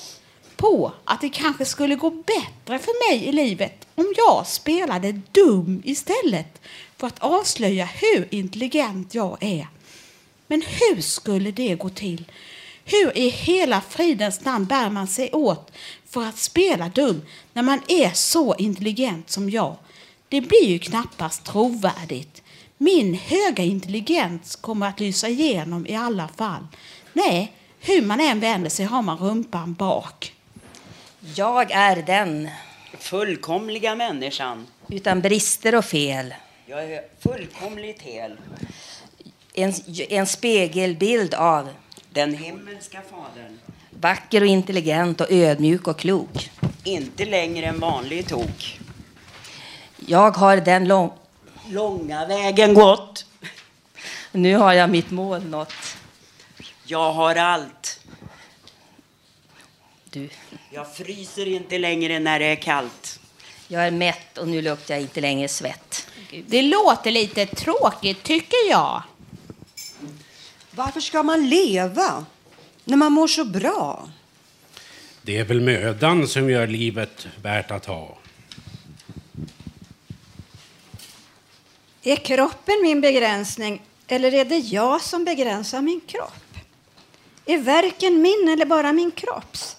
på 0.57 0.93
att 1.05 1.21
det 1.21 1.29
kanske 1.29 1.65
skulle 1.65 1.95
gå 1.95 2.11
bättre 2.11 2.79
för 2.79 3.11
mig 3.11 3.25
i 3.25 3.33
livet 3.33 3.87
om 3.95 4.15
jag 4.17 4.47
spelade 4.47 5.13
dum 5.33 5.83
istället 5.85 6.61
för 6.97 7.07
att 7.07 7.19
avslöja 7.19 7.85
hur 7.85 8.29
intelligent 8.31 9.15
jag 9.15 9.37
är. 9.41 9.69
Men 10.47 10.63
hur 10.63 11.01
skulle 11.01 11.51
det 11.51 11.75
gå 11.75 11.89
till? 11.89 12.25
Hur 12.85 13.19
i 13.19 13.29
hela 13.29 13.81
fridens 13.81 14.45
namn 14.45 14.65
bär 14.65 14.91
man 14.91 15.07
sig 15.07 15.31
åt 15.33 15.73
för 16.09 16.23
att 16.23 16.39
spela 16.39 16.89
dum 16.89 17.23
när 17.53 17.63
man 17.63 17.81
är 17.89 18.11
så 18.11 18.55
intelligent 18.55 19.31
som 19.31 19.51
jag? 19.51 19.77
Det 20.31 20.41
blir 20.41 20.65
ju 20.67 20.79
knappast 20.79 21.45
trovärdigt. 21.45 22.43
Min 22.79 23.15
höga 23.15 23.65
intelligens 23.65 24.57
kommer 24.57 24.89
att 24.89 25.01
lysa 25.01 25.29
igenom 25.29 25.87
i 25.87 25.97
alla 25.97 26.29
fall. 26.29 26.67
Nej, 27.13 27.53
hur 27.81 28.03
man 28.03 28.21
än 28.21 28.41
vänder 28.41 28.71
sig 28.71 28.85
har 28.87 29.03
man 29.03 29.19
rumpan 29.19 29.75
bak. 29.75 30.35
Jag 31.35 31.71
är 31.71 31.97
den. 32.03 32.49
Fullkomliga 32.99 33.95
människan. 33.95 34.67
Utan 34.89 35.21
brister 35.21 35.75
och 35.75 35.85
fel. 35.85 36.35
Jag 36.67 36.85
är 36.93 37.03
fullkomligt 37.21 38.03
hel. 38.03 38.37
En, 39.55 39.73
en 40.09 40.27
spegelbild 40.27 41.35
av 41.35 41.69
Den 42.13 42.35
himmelska 42.35 43.03
fadern. 43.11 43.59
vacker 43.91 44.41
och 44.41 44.47
intelligent 44.47 45.21
och 45.21 45.33
ödmjuk 45.33 45.89
och 45.89 45.99
klok. 45.99 46.51
Inte 46.85 47.25
längre 47.25 47.67
en 47.67 47.81
vanlig 47.81 48.29
tok. 48.29 48.81
Jag 50.11 50.31
har 50.31 50.57
den 50.57 50.89
lång... 50.89 51.13
Långa 51.69 52.27
vägen 52.27 52.75
gått. 52.75 53.27
Nu 54.33 54.57
har 54.57 54.73
jag 54.73 54.91
mitt 54.91 55.11
mål 55.11 55.45
nått. 55.45 55.97
Jag 56.85 57.13
har 57.13 57.37
allt. 57.37 58.01
Du. 60.11 60.29
Jag 60.71 60.95
fryser 60.95 61.49
inte 61.49 61.79
längre 61.79 62.19
när 62.19 62.39
det 62.39 62.45
är 62.45 62.57
kallt. 62.57 63.21
Jag 63.69 63.87
är 63.87 63.91
mätt 63.91 64.39
och 64.39 64.49
nu 64.49 64.63
luktar 64.63 64.95
jag 64.95 65.03
inte 65.03 65.21
längre 65.21 65.49
svett. 65.49 66.07
Det 66.47 66.63
låter 66.63 67.11
lite 67.11 67.47
tråkigt 67.47 68.23
tycker 68.23 68.71
jag. 68.71 69.03
Varför 70.71 71.01
ska 71.01 71.23
man 71.23 71.49
leva 71.49 72.25
när 72.85 72.97
man 72.97 73.13
mår 73.13 73.29
så 73.29 73.45
bra? 73.45 74.09
Det 75.23 75.39
är 75.39 75.45
väl 75.45 75.61
mödan 75.61 76.29
som 76.29 76.51
gör 76.51 76.67
livet 76.67 77.27
värt 77.43 77.71
att 77.71 77.87
ha. 77.87 78.20
Är 82.03 82.17
kroppen 82.17 82.75
min 82.83 83.01
begränsning 83.01 83.83
eller 84.09 84.35
är 84.35 84.45
det 84.45 84.59
jag 84.59 85.03
som 85.03 85.25
begränsar 85.25 85.83
min 85.83 86.01
kropp? 86.01 86.57
Är 87.47 87.59
verken 87.59 88.23
min 88.23 88.49
eller 88.49 88.67
bara 88.67 88.93
min 88.93 89.11
kropps? 89.11 89.77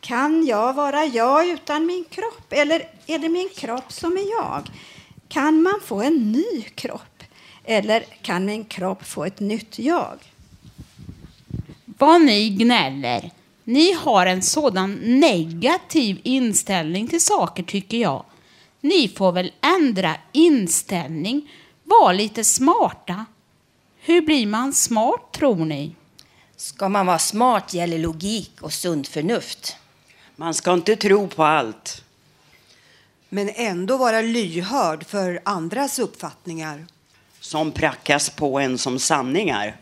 Kan 0.00 0.46
jag 0.46 0.74
vara 0.74 1.04
jag 1.04 1.48
utan 1.48 1.86
min 1.86 2.04
kropp 2.10 2.52
eller 2.52 2.88
är 3.06 3.18
det 3.18 3.28
min 3.28 3.48
kropp 3.56 3.92
som 3.92 4.12
är 4.16 4.30
jag? 4.30 4.70
Kan 5.28 5.62
man 5.62 5.80
få 5.84 6.02
en 6.02 6.32
ny 6.32 6.62
kropp 6.62 7.22
eller 7.64 8.00
kan 8.22 8.44
min 8.44 8.64
kropp 8.64 9.06
få 9.06 9.24
ett 9.24 9.40
nytt 9.40 9.78
jag? 9.78 10.18
Vad 11.84 12.20
ni 12.20 12.48
gnäller. 12.48 13.30
Ni 13.64 13.92
har 13.92 14.26
en 14.26 14.42
sådan 14.42 14.94
negativ 15.02 16.20
inställning 16.22 17.08
till 17.08 17.24
saker 17.24 17.62
tycker 17.62 17.96
jag. 17.96 18.24
Ni 18.86 19.08
får 19.08 19.32
väl 19.32 19.52
ändra 19.60 20.16
inställning. 20.32 21.50
Var 21.84 22.14
lite 22.14 22.44
smarta. 22.44 23.24
Hur 23.98 24.20
blir 24.20 24.46
man 24.46 24.72
smart 24.72 25.32
tror 25.32 25.64
ni? 25.64 25.94
Ska 26.56 26.88
man 26.88 27.06
vara 27.06 27.18
smart 27.18 27.74
gäller 27.74 27.98
logik 27.98 28.52
och 28.60 28.72
sunt 28.72 29.08
förnuft. 29.08 29.76
Man 30.36 30.54
ska 30.54 30.72
inte 30.72 30.96
tro 30.96 31.28
på 31.28 31.44
allt. 31.44 32.04
Men 33.28 33.50
ändå 33.54 33.96
vara 33.96 34.20
lyhörd 34.20 35.06
för 35.06 35.40
andras 35.44 35.98
uppfattningar. 35.98 36.86
Som 37.40 37.72
prackas 37.72 38.30
på 38.30 38.58
en 38.58 38.78
som 38.78 38.98
sanningar. 38.98 39.76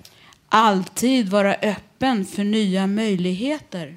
Alltid 0.49 1.29
vara 1.29 1.55
öppen 1.55 2.27
för 2.27 2.45
nya 2.45 2.87
möjligheter. 2.87 3.97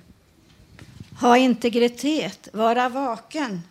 Ha 1.22 1.38
integritet, 1.38 2.50
vara 2.54 2.89
vaken. 2.89 3.63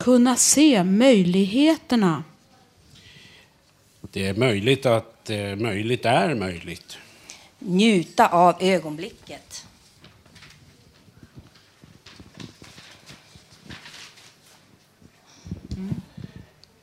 Kunna 0.00 0.36
se 0.36 0.84
möjligheterna. 0.84 2.24
Det 4.00 4.26
är 4.26 4.34
möjligt 4.34 4.86
att 4.86 5.30
eh, 5.30 5.56
möjligt 5.56 6.04
är 6.04 6.34
möjligt. 6.34 6.98
Njuta 7.58 8.28
av 8.28 8.54
ögonblicket. 8.60 9.66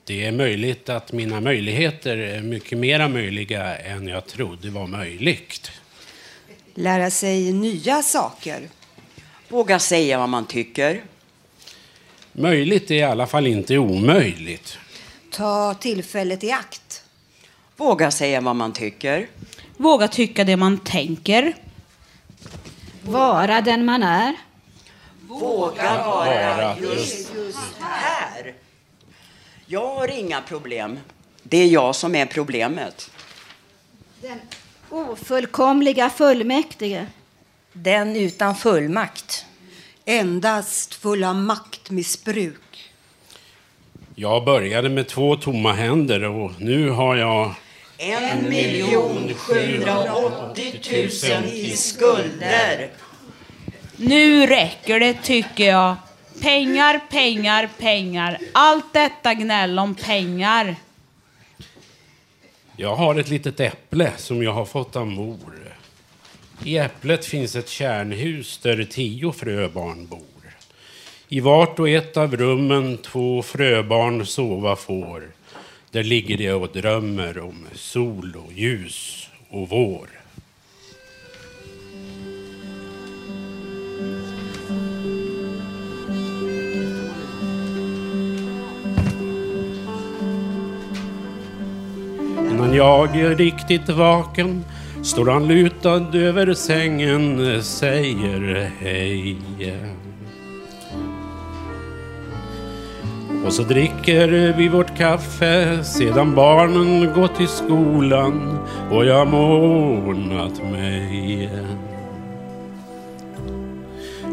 Det 0.04 0.26
är 0.26 0.32
möjligt 0.32 0.90
att 0.90 1.12
mina 1.12 1.42
möjligheter 1.42 2.18
är 2.18 2.42
mycket 2.42 2.78
mera 2.78 3.08
möjliga 3.08 3.78
än 3.78 4.08
jag 4.08 4.26
trodde 4.26 4.70
var 4.70 4.88
möjligt. 4.88 5.72
Lära 6.74 7.10
sig 7.12 7.54
nya 7.54 8.04
saker. 8.04 8.70
Våga 9.50 9.80
säga 9.80 10.18
vad 10.18 10.30
man 10.30 10.46
tycker. 10.46 11.04
Möjligt 12.40 12.92
är 12.92 12.96
i 12.96 13.04
alla 13.04 13.28
fall 13.28 13.48
inte 13.48 13.78
omöjligt. 13.78 14.78
Ta 15.32 15.74
tillfället 15.74 16.44
i 16.44 16.52
akt. 16.52 17.04
Våga 17.76 18.12
säga 18.12 18.42
vad 18.42 18.56
man 18.56 18.74
tycker. 18.74 19.28
Våga 19.78 20.08
tycka 20.08 20.44
det 20.44 20.58
man 20.58 20.78
tänker. 20.78 21.56
Vara 23.02 23.62
den 23.62 23.86
man 23.86 24.04
är. 24.04 24.36
Våga 25.28 26.06
vara 26.06 26.78
just 26.80 27.32
här. 27.80 28.54
Jag 29.66 29.96
har 29.96 30.08
inga 30.08 30.42
problem. 30.42 31.00
Det 31.44 31.58
är 31.58 31.68
jag 31.68 31.96
som 31.96 32.16
är 32.16 32.26
problemet. 32.26 33.12
Den 34.22 34.40
ofullkomliga 34.90 36.10
fullmäktige. 36.10 37.06
Den 37.74 38.16
utan 38.16 38.56
fullmakt. 38.56 39.47
Endast 40.10 40.94
full 40.94 41.24
av 41.24 41.36
maktmissbruk. 41.36 42.92
Jag 44.16 44.46
började 44.46 44.90
med 44.90 45.08
två 45.08 45.36
tomma 45.36 45.74
händer 45.74 46.24
och 46.24 46.52
nu 46.60 46.90
har 46.90 47.16
jag 47.16 47.54
En 47.98 48.50
miljon 48.50 49.34
sjuhundraåttio 49.34 50.72
tusen 50.82 51.44
i 51.46 51.70
skulder. 51.70 52.90
Nu 53.98 54.48
räcker 54.48 55.00
det 55.00 55.14
tycker 55.14 55.68
jag. 55.68 55.96
Pengar, 56.42 57.00
pengar, 57.10 57.70
pengar. 57.80 58.38
Allt 58.54 58.94
detta 58.94 59.34
gnäll 59.34 59.80
om 59.80 59.96
pengar. 59.96 60.76
Jag 62.78 62.96
har 62.96 63.16
ett 63.16 63.30
litet 63.30 63.60
äpple 63.60 64.12
som 64.18 64.44
jag 64.44 64.54
har 64.54 64.66
fått 64.66 64.96
av 64.96 65.08
mor. 65.08 65.57
I 66.64 66.78
äpplet 66.78 67.26
finns 67.26 67.56
ett 67.56 67.70
kärnhus 67.70 68.58
där 68.58 68.84
tio 68.84 69.32
fröbarn 69.32 70.08
bor. 70.08 70.20
I 71.30 71.40
vart 71.40 71.80
och 71.80 71.90
ett 71.90 72.18
av 72.18 72.38
rummen 72.38 72.98
två 72.98 73.42
fröbarn 73.42 74.26
sova 74.26 74.76
får. 74.76 75.24
Där 75.92 76.04
ligger 76.04 76.38
de 76.38 76.52
och 76.52 76.70
drömmer 76.74 77.40
om 77.40 77.66
sol 77.74 78.36
och 78.46 78.54
ljus 78.54 79.30
och 79.50 79.70
vår. 79.70 80.10
Innan 92.52 92.74
jag 92.74 93.16
är 93.16 93.36
riktigt 93.36 93.90
vaken 93.90 94.66
står 95.08 95.26
han 95.26 95.48
lutad 95.48 96.18
över 96.18 96.54
sängen, 96.54 97.64
säger 97.64 98.72
hej. 98.80 99.38
Och 103.46 103.54
så 103.54 103.64
dricker 103.64 104.54
vi 104.58 104.68
vårt 104.68 104.98
kaffe 104.98 105.84
sedan 105.84 106.36
barnen 106.36 107.14
gått 107.14 107.36
till 107.36 107.48
skolan 107.48 108.60
och 108.92 109.06
jag 109.06 109.28
månat 109.28 110.64
mig. 110.72 111.50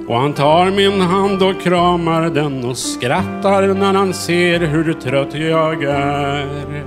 Och 0.09 0.17
han 0.17 0.33
tar 0.33 0.71
min 0.71 1.01
hand 1.01 1.43
och 1.43 1.63
kramar 1.63 2.31
den 2.31 2.65
och 2.65 2.79
skrattar 2.79 3.75
när 3.75 3.95
han 3.95 4.15
ser 4.15 4.61
hur 4.61 4.93
trött 4.93 5.35
jag 5.35 5.85
är. 5.85 6.85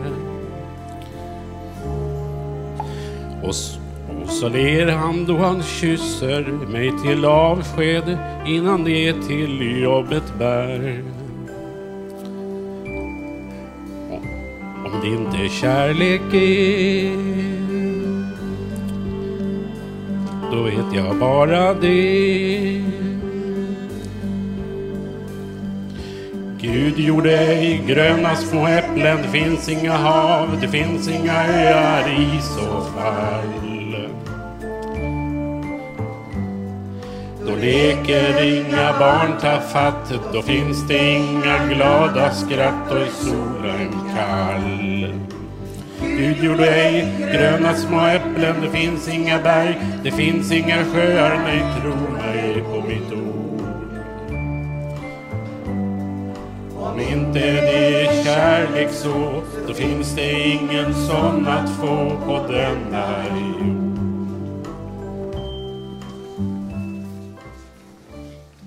Och, 3.43 3.55
så 4.27 4.49
ler 4.49 4.87
han 4.87 5.25
då 5.25 5.37
han 5.37 5.63
kysser 5.63 6.43
mig 6.71 6.91
till 7.03 7.25
avsked 7.25 8.17
innan 8.45 8.83
det 8.83 9.13
till 9.13 9.81
jobbet 9.81 10.33
bär. 10.39 11.03
Om 14.85 14.91
det 15.01 15.07
inte 15.07 15.37
är 15.37 15.49
kärlek 15.49 16.33
är 16.33 17.17
Då 20.51 20.63
vet 20.63 20.95
jag 20.95 21.15
bara 21.15 21.73
det 21.73 22.83
Gud 26.61 26.99
gjorde 26.99 27.37
ej 27.37 27.83
gröna 27.87 28.35
små 28.35 28.67
äpplen 28.67 29.17
Det 29.21 29.39
finns 29.39 29.69
inga 29.69 29.97
hav, 29.97 30.57
det 30.61 30.67
finns 30.67 31.07
inga 31.07 31.45
öar 31.45 32.09
i 32.09 32.41
så 32.41 32.81
fall 32.81 33.66
Då 37.47 37.55
leker 37.55 38.43
inga 38.43 38.99
barn 38.99 39.37
tafatt 39.41 40.13
Då 40.33 40.41
finns 40.41 40.87
det 40.87 41.09
inga 41.09 41.65
glada 41.67 42.31
skratt 42.31 42.91
och 42.91 42.97
är 42.97 43.11
solen 43.11 43.91
kall. 44.15 45.13
Gud 46.01 46.43
gjorde 46.43 46.69
ej 46.69 47.15
gröna 47.33 47.73
små 47.73 48.07
äpplen 48.07 48.55
Det 48.61 48.69
finns 48.79 49.07
inga 49.07 49.39
berg. 49.39 49.79
Det 50.03 50.11
finns 50.11 50.51
inga 50.51 50.85
sjöar 50.85 51.39
Nej, 51.45 51.63
tro 51.81 51.95
mig 52.13 52.63
på 52.63 52.87
mitt 52.87 53.13
ord. 53.13 53.61
Om 56.77 56.99
inte 56.99 57.39
det 57.39 58.03
är 58.03 58.23
kärlek 58.23 58.89
så 58.91 59.43
Då 59.67 59.73
finns 59.73 60.15
det 60.15 60.31
ingen 60.31 60.93
sån 60.93 61.47
att 61.47 61.69
få 61.69 62.17
på 62.25 62.53
denna 62.53 63.23
jord. 63.59 63.86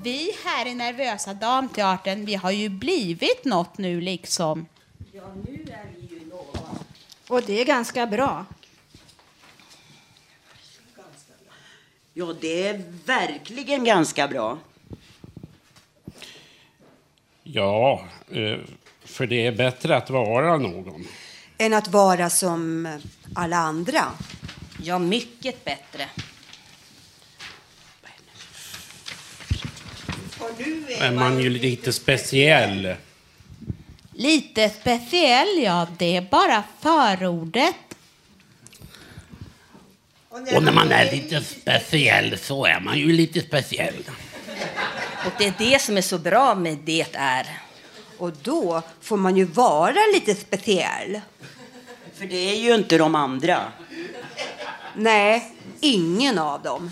Vi 0.03 0.33
här 0.45 0.67
i 0.67 0.75
Nervösa 0.75 1.35
Damteatern, 1.35 2.25
vi 2.25 2.35
har 2.35 2.51
ju 2.51 2.69
blivit 2.69 3.45
något 3.45 3.79
nu 3.79 4.01
liksom. 4.01 4.67
Ja, 5.13 5.23
nu 5.47 5.53
är 5.53 5.87
vi 5.97 6.15
ju 6.15 6.27
några. 6.27 6.69
Och 7.29 7.43
det 7.43 7.61
är 7.61 7.65
ganska 7.65 8.07
bra. 8.07 8.45
Ja, 12.13 12.35
det 12.41 12.69
är 12.69 12.83
verkligen 13.07 13.85
ganska 13.85 14.29
bra. 14.29 14.59
Ja, 17.43 18.05
eh, 18.31 18.59
för 19.05 19.27
det 19.27 19.47
är 19.47 19.53
bättre 19.53 19.97
att 19.97 20.11
vara 20.11 20.57
någon. 20.57 21.07
Än 21.59 21.75
att 21.75 21.89
vara 21.89 22.31
som 22.31 22.89
alla 23.35 23.57
andra. 23.57 24.05
Ja, 24.83 24.99
mycket 24.99 25.65
bättre. 25.65 26.09
Men 31.01 31.15
man 31.15 31.37
är 31.37 31.41
ju 31.41 31.51
lite 31.51 31.93
speciell. 31.93 32.95
Lite 34.13 34.69
speciell, 34.69 35.63
ja. 35.63 35.87
Det 35.99 36.17
är 36.17 36.23
bara 36.31 36.65
förordet. 36.81 37.75
Och 40.31 40.63
när 40.63 40.73
man 40.73 40.93
är 40.93 41.13
lite 41.13 41.43
speciell 41.43 42.39
så 42.39 42.65
är 42.65 42.81
man 42.81 42.99
ju 42.99 43.13
lite 43.13 43.41
speciell. 43.41 44.05
Och 45.27 45.33
det 45.39 45.47
är 45.47 45.55
det 45.59 45.83
som 45.83 45.97
är 45.97 46.03
så 46.03 46.19
bra 46.19 46.55
med 46.55 46.79
det 46.85 47.07
är. 47.13 47.47
Och 48.19 48.33
då 48.43 48.83
får 49.01 49.17
man 49.17 49.37
ju 49.37 49.45
vara 49.45 49.99
lite 50.15 50.35
speciell. 50.35 51.21
För 52.15 52.27
det 52.27 52.51
är 52.51 52.57
ju 52.57 52.75
inte 52.75 52.99
de 52.99 53.15
andra. 53.15 53.73
Nej, 54.97 55.53
ingen 55.81 56.39
av 56.39 56.63
dem. 56.63 56.91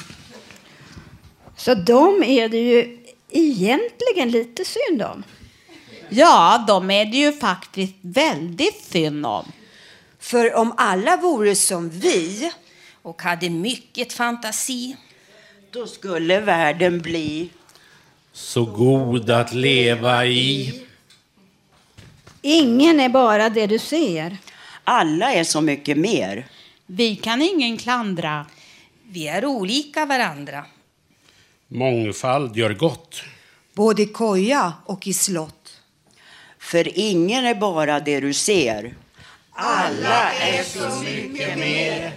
Så 1.56 1.74
de 1.74 2.22
är 2.22 2.48
det 2.48 2.58
ju 2.58 2.98
egentligen 3.30 4.30
lite 4.30 4.64
synd 4.64 5.02
om. 5.02 5.24
Ja, 6.08 6.64
de 6.68 6.90
är 6.90 7.04
det 7.04 7.16
ju 7.16 7.32
faktiskt 7.32 7.94
väldigt 8.00 8.84
synd 8.84 9.26
om. 9.26 9.52
För 10.18 10.54
om 10.54 10.74
alla 10.76 11.16
vore 11.16 11.54
som 11.54 11.90
vi 11.90 12.52
och 13.02 13.22
hade 13.22 13.50
mycket 13.50 14.12
fantasi 14.12 14.96
Då 15.70 15.86
skulle 15.86 16.40
världen 16.40 17.00
bli... 17.00 17.50
Så 18.32 18.64
god 18.64 19.30
att 19.30 19.54
leva 19.54 20.26
i. 20.26 20.82
Ingen 22.42 23.00
är 23.00 23.08
bara 23.08 23.48
det 23.48 23.66
du 23.66 23.78
ser. 23.78 24.36
Alla 24.84 25.32
är 25.32 25.44
så 25.44 25.60
mycket 25.60 25.98
mer. 25.98 26.46
Vi 26.86 27.16
kan 27.16 27.42
ingen 27.42 27.76
klandra. 27.76 28.46
Vi 29.02 29.28
är 29.28 29.44
olika 29.44 30.06
varandra. 30.06 30.64
Mångfald 31.68 32.56
gör 32.56 32.74
gott. 32.74 33.22
både 33.74 34.02
i 34.02 34.06
koja 34.06 34.72
och 34.84 35.06
i 35.06 35.12
slott. 35.12 35.80
För 36.58 36.98
ingen 36.98 37.44
är 37.44 37.54
bara 37.54 38.00
det 38.00 38.20
du 38.20 38.34
ser. 38.34 38.94
Alla 39.52 40.32
är 40.32 40.62
så 40.62 41.02
mycket 41.02 41.58
mer. 41.58 42.12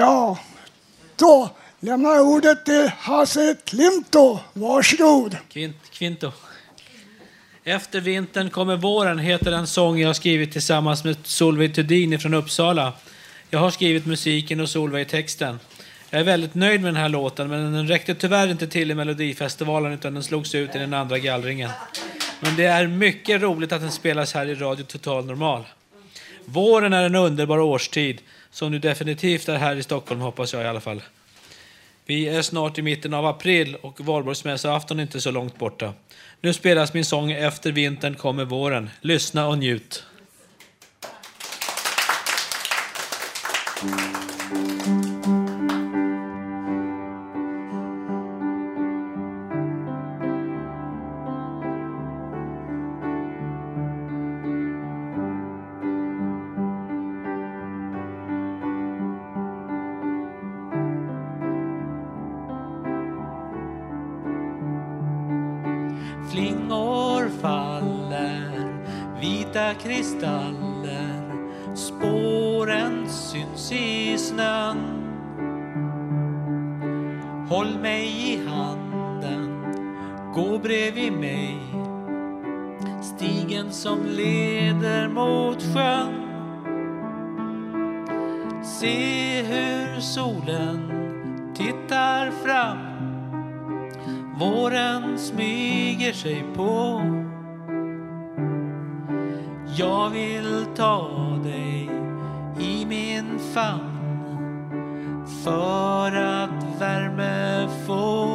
Ja, 0.00 0.38
då 1.16 1.50
lämnar 1.80 2.10
jag 2.10 2.26
ordet 2.26 2.64
till 2.64 2.90
Hasse 2.98 3.56
Klimto. 3.64 4.38
Varsågod. 4.52 5.36
Kvint, 5.48 5.76
kvinto. 5.92 6.32
Efter 7.64 8.00
vintern 8.00 8.50
kommer 8.50 8.76
våren 8.76 9.18
heter 9.18 9.52
en 9.52 9.66
sång 9.66 9.98
jag 9.98 10.08
har 10.08 10.14
skrivit 10.14 10.52
tillsammans 10.52 11.04
med 11.04 11.16
Solveig 11.22 11.74
Thudin 11.74 12.18
från 12.18 12.34
Uppsala. 12.34 12.92
Jag 13.50 13.58
har 13.58 13.70
skrivit 13.70 14.06
musiken 14.06 14.60
och 14.60 14.68
Solveig 14.68 15.08
texten. 15.08 15.60
Jag 16.10 16.20
är 16.20 16.24
väldigt 16.24 16.54
nöjd 16.54 16.80
med 16.80 16.88
den 16.88 17.02
här 17.02 17.08
låten, 17.08 17.48
men 17.48 17.72
den 17.72 17.88
räckte 17.88 18.14
tyvärr 18.14 18.48
inte 18.48 18.66
till 18.66 18.90
i 18.90 18.94
Melodifestivalen 18.94 19.92
utan 19.92 20.14
den 20.14 20.22
slogs 20.22 20.54
ut 20.54 20.74
i 20.74 20.78
den 20.78 20.94
andra 20.94 21.18
gallringen. 21.18 21.70
Men 22.40 22.56
det 22.56 22.64
är 22.64 22.86
mycket 22.86 23.42
roligt 23.42 23.72
att 23.72 23.80
den 23.80 23.92
spelas 23.92 24.34
här 24.34 24.46
i 24.46 24.54
Radio 24.54 24.84
Total 24.84 25.26
Normal. 25.26 25.64
Våren 26.44 26.92
är 26.92 27.02
en 27.02 27.14
underbar 27.14 27.58
årstid, 27.58 28.20
som 28.50 28.70
nu 28.72 28.78
definitivt 28.78 29.48
är 29.48 29.56
här 29.56 29.76
i 29.76 29.82
Stockholm 29.82 30.20
hoppas 30.20 30.52
jag 30.52 30.62
i 30.62 30.66
alla 30.66 30.80
fall. 30.80 31.02
Vi 32.06 32.28
är 32.28 32.42
snart 32.42 32.78
i 32.78 32.82
mitten 32.82 33.14
av 33.14 33.26
april 33.26 33.76
och 33.82 34.00
valborgsmässoafton 34.00 34.98
är 34.98 35.02
inte 35.02 35.20
så 35.20 35.30
långt 35.30 35.58
borta. 35.58 35.92
Nu 36.40 36.52
spelas 36.52 36.94
min 36.94 37.04
sång 37.04 37.32
Efter 37.32 37.72
vintern 37.72 38.14
kommer 38.14 38.44
våren. 38.44 38.90
Lyssna 39.00 39.46
och 39.46 39.58
njut. 39.58 40.04
Mm. 43.82 44.19
Solen 90.40 91.54
tittar 91.54 92.30
fram. 92.30 92.78
Våren 94.38 95.18
smyger 95.18 96.12
sig 96.12 96.44
på. 96.54 97.02
Jag 99.76 100.10
vill 100.10 100.66
ta 100.76 101.08
dig 101.44 101.90
i 102.60 102.86
min 102.86 103.38
famn 103.38 103.96
för 105.44 106.16
att 106.16 106.80
värme 106.80 107.68
få. 107.86 108.26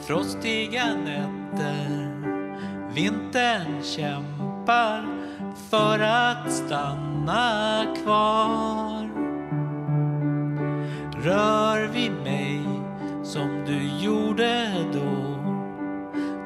Frostiga 0.00 0.84
nätter, 1.04 2.10
vintern 2.94 3.82
kämpar 3.82 5.06
för 5.70 6.00
att 6.00 6.52
stanna 6.52 7.84
kvar. 8.02 8.95
Rör 11.26 11.86
vid 11.86 12.12
mig 12.12 12.60
som 13.22 13.64
du 13.66 14.04
gjorde 14.04 14.70
då 14.92 15.40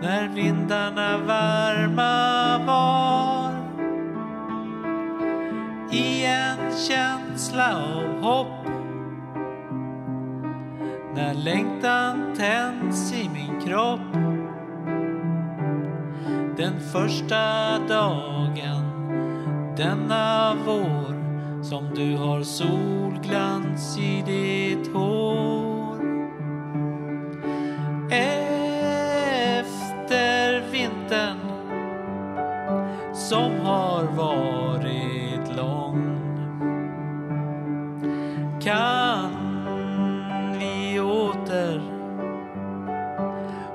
när 0.02 0.28
vindarna 0.28 1.18
varma 1.18 2.58
var. 2.66 3.52
I 5.92 6.24
en 6.24 6.76
känsla 6.88 7.76
av 7.76 8.22
hopp 8.22 8.66
när 11.14 11.34
längtan 11.34 12.34
tänds 12.36 13.12
i 13.12 13.28
min 13.28 13.60
kropp. 13.60 14.14
Den 16.56 16.80
första 16.92 17.78
dagen 17.88 18.90
denna 19.76 20.56
vår 20.66 21.09
som 21.70 21.94
du 21.94 22.16
har 22.16 22.42
solglans 22.42 23.98
i 23.98 24.22
ditt 24.26 24.94
hår. 24.94 26.00
Efter 29.50 30.60
vintern 30.72 31.38
som 33.14 33.52
har 33.60 34.04
varit 34.04 35.56
lång 35.56 36.20
kan 38.60 39.30
vi 40.58 41.00
åter 41.00 41.82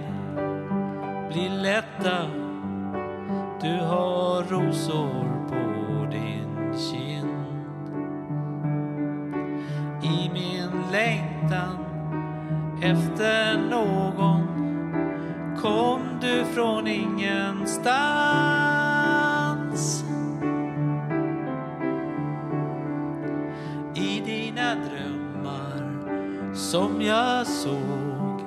blir 1.28 1.50
lätta. 1.50 2.26
Du 3.60 3.80
har 3.80 4.42
rosor 4.42 5.48
på 5.48 6.06
din 6.10 6.74
kind. 6.78 7.28
I 10.02 10.30
min 10.32 10.70
längtan 10.92 11.84
efter 12.82 13.58
någon 13.70 14.46
kom 15.62 16.00
du 16.20 16.44
från 16.44 16.86
ingenstans. 16.86 18.85
Som 26.70 27.02
jag 27.02 27.46
såg. 27.46 28.44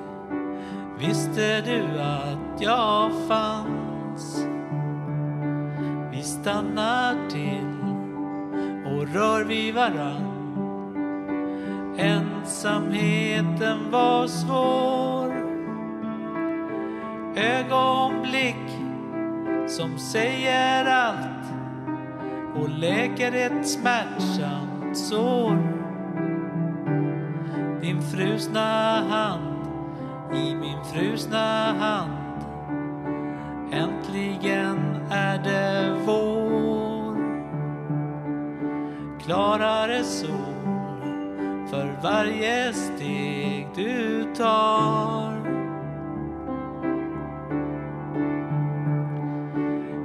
Visste 0.98 1.60
du 1.60 2.00
att 2.00 2.60
jag 2.62 3.10
fanns? 3.28 4.44
Vi 6.12 6.22
stannar 6.22 7.28
till 7.28 7.76
och 8.86 9.14
rör 9.14 9.44
vid 9.44 9.74
varann. 9.74 10.26
Ensamheten 11.98 13.90
var 13.90 14.26
svår. 14.26 15.30
Ögonblick 17.36 18.70
som 19.66 19.98
säger 19.98 20.84
allt 20.84 21.46
och 22.56 22.68
läker 22.68 23.32
ett 23.32 23.68
smärtsamt 23.68 24.96
sår 24.96 25.79
frusna 28.12 29.00
hand 29.08 29.66
i 30.34 30.54
min 30.54 30.84
frusna 30.92 31.74
hand 31.78 32.44
Äntligen 33.72 34.78
är 35.10 35.38
det 35.38 35.96
vår 36.06 36.60
Klarare 39.24 40.04
sol 40.04 40.50
för 41.70 41.96
varje 42.02 42.72
steg 42.72 43.68
du 43.74 44.24
tar. 44.36 45.40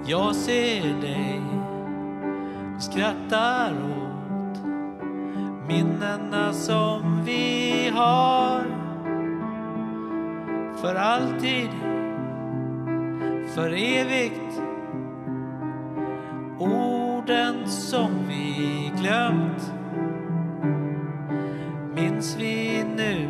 Jag 0.08 0.36
ser 0.36 1.02
dig, 1.02 1.42
och 2.76 2.84
skrattar 2.84 3.72
åt 3.72 4.60
minnena 5.68 6.54
som 6.54 7.24
vi 7.26 7.65
har. 7.96 8.66
För 10.82 10.96
alltid, 10.96 11.70
för 13.56 13.70
evigt. 13.70 14.62
Orden 16.60 17.68
som 17.68 18.12
vi 18.28 18.92
glömt 18.98 19.74
minns 21.96 22.38
vi 22.40 22.84
nu, 22.96 23.30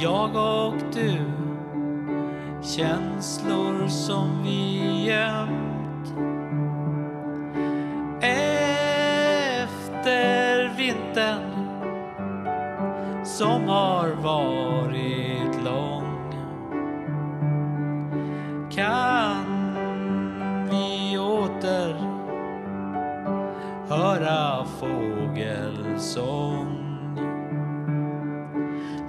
jag 0.00 0.36
och 0.36 0.74
du 0.92 1.34
känslor 2.64 3.88
som 3.88 4.42
vi 4.42 5.04
gömt 5.04 6.14
efter 8.20 10.76
vintern 10.76 11.53
som 13.34 13.68
har 13.68 14.08
varit 14.08 15.62
lång. 15.64 16.32
Kan 18.70 19.44
vi 20.70 21.18
åter 21.18 21.94
höra 23.88 24.64
fågelsång? 24.64 26.80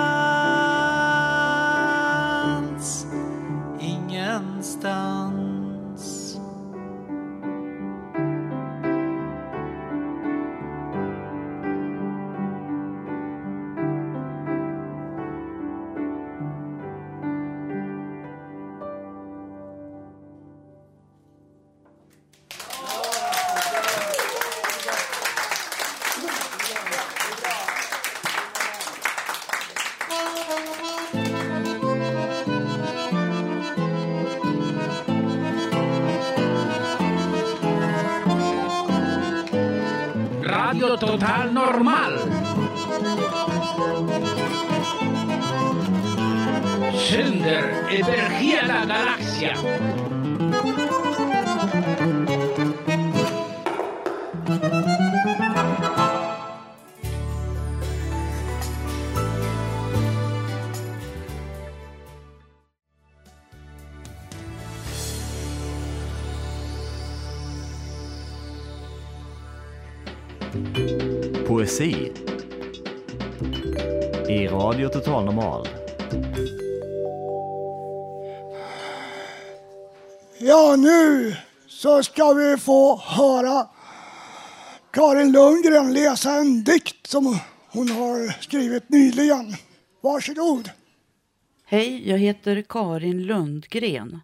Läsa 85.97 86.33
en 86.33 86.65
dikt 86.65 87.07
som 87.07 87.39
hon 87.69 87.89
har 87.89 88.43
skrivit 88.43 88.89
nyligen. 88.89 89.55
Varsågod. 90.01 90.71
Hej, 91.65 92.09
jag 92.09 92.19
heter 92.19 92.65
Karin 92.69 93.23
Lundgren 93.23 94.21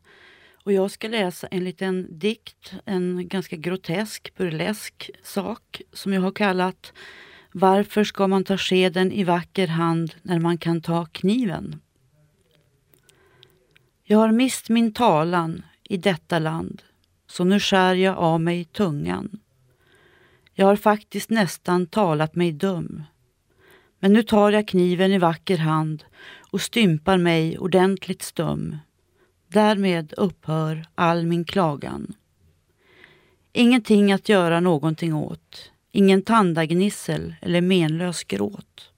och 0.65 0.73
jag 0.73 0.91
ska 0.91 1.09
läsa 1.09 1.47
en 1.47 1.65
liten 1.65 2.19
dikt, 2.19 2.73
en 2.85 3.29
ganska 3.29 3.57
grotesk, 3.57 4.35
burlesk 4.37 5.11
sak 5.23 5.81
som 5.93 6.13
jag 6.13 6.21
har 6.21 6.33
kallat 6.33 6.93
Varför 7.53 8.05
ska 8.05 8.27
man 8.27 8.45
ta 8.45 8.59
skeden 8.59 9.13
i 9.13 9.25
vacker 9.25 9.67
hand 9.67 10.15
när 10.23 10.39
man 10.39 10.59
kan 10.59 10.81
ta 10.81 11.07
kniven? 11.07 11.81
Jag 14.05 14.19
har 14.19 14.33
mist 14.33 14.69
min 14.69 14.93
talan 14.93 15.63
i 15.83 15.97
detta 15.97 16.39
land, 16.39 16.83
så 17.27 17.45
nu 17.45 17.61
skär 17.61 17.95
jag 17.95 18.17
av 18.17 18.41
mig 18.41 18.65
tungan. 18.65 19.42
Jag 20.55 20.67
har 20.67 20.77
faktiskt 20.77 21.31
nästan 21.31 21.87
talat 21.87 22.35
mig 22.35 22.53
dum. 22.53 23.03
Men 23.99 24.13
nu 24.13 24.23
tar 24.23 24.53
jag 24.53 24.69
kniven 24.69 25.13
i 25.13 25.19
vacker 25.19 25.59
hand 25.59 26.05
och 26.51 26.61
stympar 26.61 27.19
mig 27.19 27.59
ordentligt 27.59 28.23
stum. 28.23 28.77
Därmed 29.49 30.15
upphör 30.17 30.87
all 30.95 31.27
min 31.27 31.45
klagan. 31.45 32.15
Ingenting 33.53 34.13
att 34.13 34.29
göra 34.29 34.61
någonting 34.61 35.15
åt, 35.15 35.71
ingen 35.93 36.23
tandagnissel 36.23 37.35
eller 37.41 37.61
menlös 37.61 38.25
gråt. 38.25 38.91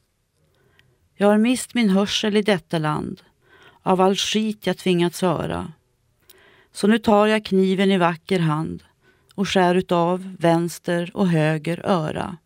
Jag 1.14 1.27
har 1.27 1.38
mist 1.38 1.75
min 1.75 1.90
hörsel 1.90 2.37
i 2.37 2.43
detta 2.43 2.79
land 2.79 3.23
av 3.83 4.01
all 4.01 4.17
skit 4.17 4.67
jag 4.67 4.79
tvingats 4.79 5.23
höra. 5.23 5.73
Så 6.73 6.87
nu 6.87 6.99
tar 6.99 7.27
jag 7.27 7.45
kniven 7.45 7.90
i 7.90 7.99
vacker 7.99 8.38
hand 8.38 8.83
och 9.35 9.49
skär 9.49 9.75
utav 9.75 10.37
vänster 10.38 11.11
och 11.14 11.29
höger 11.29 11.81
öra. 11.85 12.37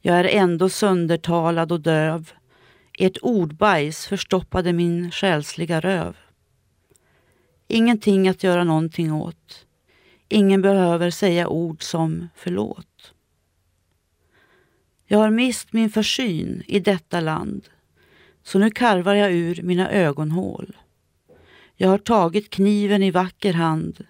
Jag 0.00 0.20
är 0.20 0.24
ändå 0.24 0.68
söndertalad 0.68 1.72
och 1.72 1.80
döv. 1.80 2.32
Ert 2.98 3.18
ordbajs 3.22 4.06
förstoppade 4.06 4.72
min 4.72 5.10
själsliga 5.10 5.80
röv. 5.80 6.16
Ingenting 7.68 8.28
att 8.28 8.42
göra 8.42 8.64
någonting 8.64 9.12
åt. 9.12 9.66
Ingen 10.28 10.62
behöver 10.62 11.10
säga 11.10 11.48
ord 11.48 11.82
som 11.82 12.28
förlåt. 12.34 13.14
Jag 15.06 15.18
har 15.18 15.30
mist 15.30 15.72
min 15.72 15.90
försyn 15.90 16.62
i 16.66 16.80
detta 16.80 17.20
land, 17.20 17.68
så 18.42 18.58
nu 18.58 18.70
karvar 18.70 19.14
jag 19.14 19.32
ur 19.32 19.62
mina 19.62 19.90
ögonhål. 19.90 20.76
Jag 21.76 21.88
har 21.88 21.98
tagit 21.98 22.50
kniven 22.50 23.02
i 23.02 23.10
vacker 23.10 23.52
hand, 23.52 24.06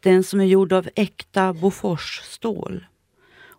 den 0.00 0.24
som 0.24 0.40
är 0.40 0.44
gjord 0.44 0.72
av 0.72 0.88
äkta 0.94 1.52
Boforsstål 1.52 2.86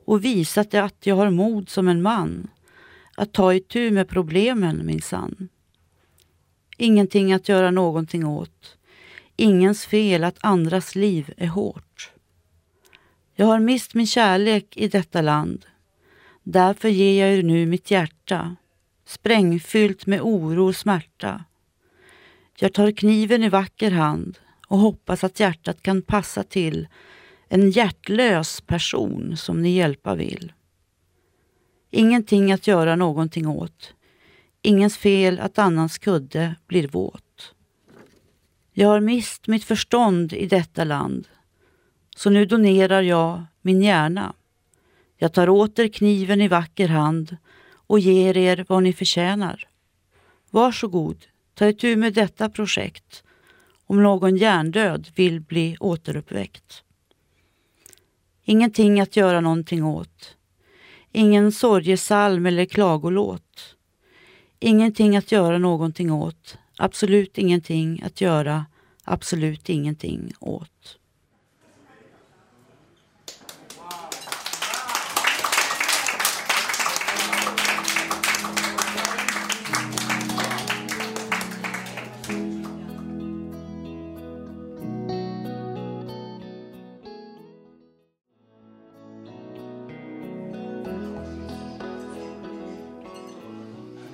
och 0.06 0.25
visat 0.25 0.73
att 0.73 1.06
jag 1.06 1.15
har 1.15 1.30
mod 1.30 1.69
som 1.69 1.88
en 1.88 2.01
man 2.01 2.49
att 3.15 3.34
ta 3.34 3.54
itu 3.54 3.91
med 3.91 4.10
problemen 4.10 4.86
minsann. 4.86 5.49
Ingenting 6.77 7.34
att 7.34 7.49
göra 7.49 7.71
någonting 7.71 8.25
åt. 8.25 8.77
Ingens 9.36 9.86
fel 9.86 10.23
att 10.23 10.38
andras 10.41 10.95
liv 10.95 11.34
är 11.38 11.47
hårt. 11.47 12.12
Jag 13.36 13.45
har 13.45 13.60
mist 13.60 13.93
min 13.93 14.08
kärlek 14.08 14.77
i 14.77 14.88
detta 14.88 15.21
land. 15.21 15.65
Därför 16.43 16.89
ger 16.89 17.25
jag 17.25 17.38
er 17.38 17.43
nu 17.43 17.65
mitt 17.65 17.91
hjärta, 17.91 18.56
sprängfyllt 19.06 20.06
med 20.06 20.21
oro 20.21 20.67
och 20.67 20.75
smärta. 20.75 21.43
Jag 22.58 22.73
tar 22.73 22.91
kniven 22.91 23.43
i 23.43 23.49
vacker 23.49 23.91
hand 23.91 24.38
och 24.72 24.78
hoppas 24.78 25.24
att 25.24 25.40
hjärtat 25.40 25.82
kan 25.82 26.02
passa 26.02 26.44
till 26.44 26.88
en 27.48 27.72
hjärtlös 27.72 28.62
person 28.62 29.38
som 29.38 29.62
ni 29.62 29.70
hjälpa 29.70 30.16
vill. 30.16 30.54
Ingenting 31.90 32.52
att 32.52 32.68
göra 32.68 32.96
någonting 32.96 33.48
åt. 33.48 33.94
Ingens 34.62 34.98
fel 34.98 35.40
att 35.40 35.60
annans 35.60 35.98
kudde 35.98 36.56
blir 36.68 36.88
våt. 36.88 37.54
Jag 38.74 38.88
har 38.88 39.00
mist 39.00 39.48
mitt 39.48 39.64
förstånd 39.64 40.34
i 40.34 40.46
detta 40.46 40.84
land, 40.84 41.28
så 42.16 42.30
nu 42.30 42.46
donerar 42.46 43.02
jag 43.02 43.44
min 43.62 43.82
hjärna. 43.82 44.34
Jag 45.18 45.34
tar 45.34 45.50
åter 45.50 45.88
kniven 45.88 46.42
i 46.42 46.48
vacker 46.48 46.88
hand 46.88 47.38
och 47.88 48.00
ger 48.00 48.38
er 48.38 48.66
vad 48.70 48.84
ni 48.84 48.94
förtjänar. 48.94 49.68
Varsågod, 50.50 51.26
ta 51.54 51.68
itu 51.68 51.96
med 51.96 52.14
detta 52.14 52.50
projekt 52.50 53.24
om 53.91 54.04
någon 54.04 54.38
hjärndöd 54.38 55.08
vill 55.15 55.41
bli 55.41 55.77
återuppväckt. 55.80 56.84
Ingenting 58.43 59.01
att 59.01 59.15
göra 59.15 59.41
någonting 59.41 59.84
åt. 59.84 60.36
Ingen 61.12 61.51
sorgesalm 61.51 62.45
eller 62.45 62.65
klagolåt. 62.65 63.75
Ingenting 64.60 65.17
att 65.17 65.32
göra 65.32 65.58
någonting 65.58 66.12
åt. 66.12 66.58
Absolut 66.77 67.38
ingenting 67.38 68.01
att 68.06 68.21
göra. 68.21 68.65
Absolut 69.04 69.69
ingenting 69.69 70.34
åt. 70.39 70.97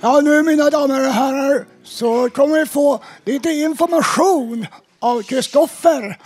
Ja, 0.07 0.21
nu 0.21 0.43
mina 0.43 0.69
damer 0.69 1.07
och 1.07 1.13
herrar 1.13 1.65
så 1.83 2.29
kommer 2.29 2.59
vi 2.59 2.65
få 2.65 3.03
lite 3.25 3.49
information 3.49 4.67
av 4.99 5.21
Kristoffer 5.21 6.19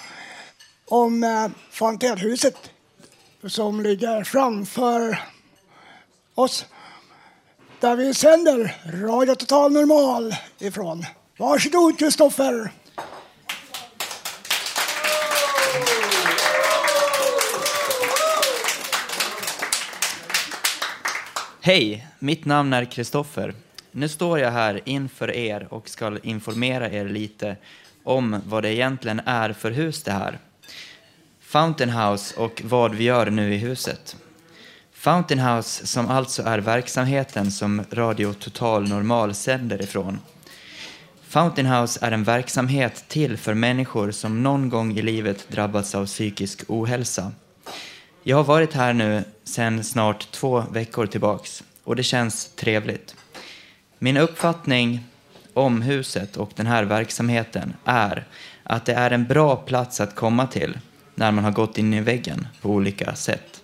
om 0.88 1.24
eh, 1.24 1.48
fontänhuset 1.72 2.56
som 3.48 3.82
ligger 3.82 4.24
framför 4.24 5.20
oss 6.36 6.66
där 7.80 7.96
vi 7.96 8.14
sänder 8.14 8.78
Radio 9.04 9.36
Total 9.36 9.72
Normal 9.72 10.36
ifrån. 10.60 11.06
Varsågod 11.38 12.00
Kristoffer! 12.00 12.72
Hej, 21.62 22.08
mitt 22.20 22.46
namn 22.46 22.74
är 22.74 22.86
Kristoffer. 22.86 23.56
Nu 23.92 24.08
står 24.08 24.40
jag 24.40 24.52
här 24.52 24.82
inför 24.86 25.32
er 25.32 25.68
och 25.70 25.90
ska 25.90 26.18
informera 26.24 26.92
er 26.92 27.10
lite 27.10 27.56
om 28.04 28.42
vad 28.46 28.64
det 28.64 28.74
egentligen 28.74 29.22
är 29.26 29.54
för 29.54 29.72
hus 29.72 30.04
det 30.04 30.12
här. 30.12 30.40
Fountain 31.42 31.90
House 31.90 32.36
och 32.40 32.62
vad 32.66 32.96
vi 32.96 33.04
gör 33.04 33.30
nu 33.30 33.54
i 33.54 33.58
huset. 33.58 34.16
Fountain 34.94 35.40
House 35.40 35.88
som 35.88 36.08
alltså 36.08 36.44
är 36.44 36.60
verksamheten 36.60 37.52
som 37.52 37.84
Radio 37.92 38.34
Total 38.34 38.90
Normal 38.90 39.34
sänder 39.34 39.82
ifrån. 39.82 40.20
Fountain 41.28 41.68
House 41.68 42.00
är 42.06 42.12
en 42.12 42.24
verksamhet 42.24 43.06
till 43.08 43.38
för 43.38 43.54
människor 43.54 44.12
som 44.12 44.44
någon 44.44 44.70
gång 44.70 44.98
i 44.98 45.02
livet 45.02 45.46
drabbats 45.48 45.96
av 45.96 46.06
psykisk 46.06 46.64
ohälsa. 46.68 47.32
Jag 48.24 48.38
har 48.38 48.44
varit 48.44 48.74
här 48.74 48.94
nu 48.94 49.24
sedan 49.44 49.84
snart 49.84 50.32
två 50.32 50.64
veckor 50.72 51.06
tillbaks 51.06 51.64
och 51.84 51.96
det 51.96 52.04
känns 52.04 52.52
trevligt. 52.56 53.16
Min 54.04 54.18
uppfattning 54.18 55.06
om 55.54 55.82
huset 55.82 56.38
och 56.38 56.52
den 56.56 56.68
här 56.68 56.84
verksamheten 56.84 57.74
är 57.86 58.28
att 58.64 58.86
det 58.86 58.94
är 58.94 59.12
en 59.12 59.26
bra 59.26 59.56
plats 59.56 60.02
att 60.02 60.16
komma 60.16 60.48
till 60.48 60.78
när 61.16 61.32
man 61.32 61.44
har 61.44 61.52
gått 61.52 61.78
in 61.78 61.94
i 61.94 62.02
väggen 62.02 62.48
på 62.62 62.70
olika 62.70 63.16
sätt. 63.16 63.62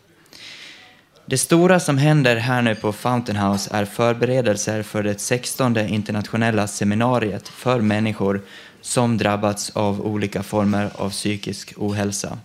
Det 1.25 1.37
stora 1.37 1.79
som 1.79 1.97
händer 1.97 2.35
här 2.35 2.61
nu 2.61 2.75
på 2.75 2.93
Fountain 2.93 3.37
House 3.37 3.69
är 3.73 3.85
förberedelser 3.85 4.83
för 4.83 5.03
det 5.03 5.19
16 5.19 5.77
internationella 5.77 6.67
seminariet 6.67 7.47
för 7.47 7.81
människor 7.81 8.41
som 8.81 9.17
drabbats 9.17 9.69
av 9.69 10.01
olika 10.01 10.43
former 10.43 10.89
av 10.95 11.09
psykisk 11.09 11.73
ohälsa. 11.77 12.37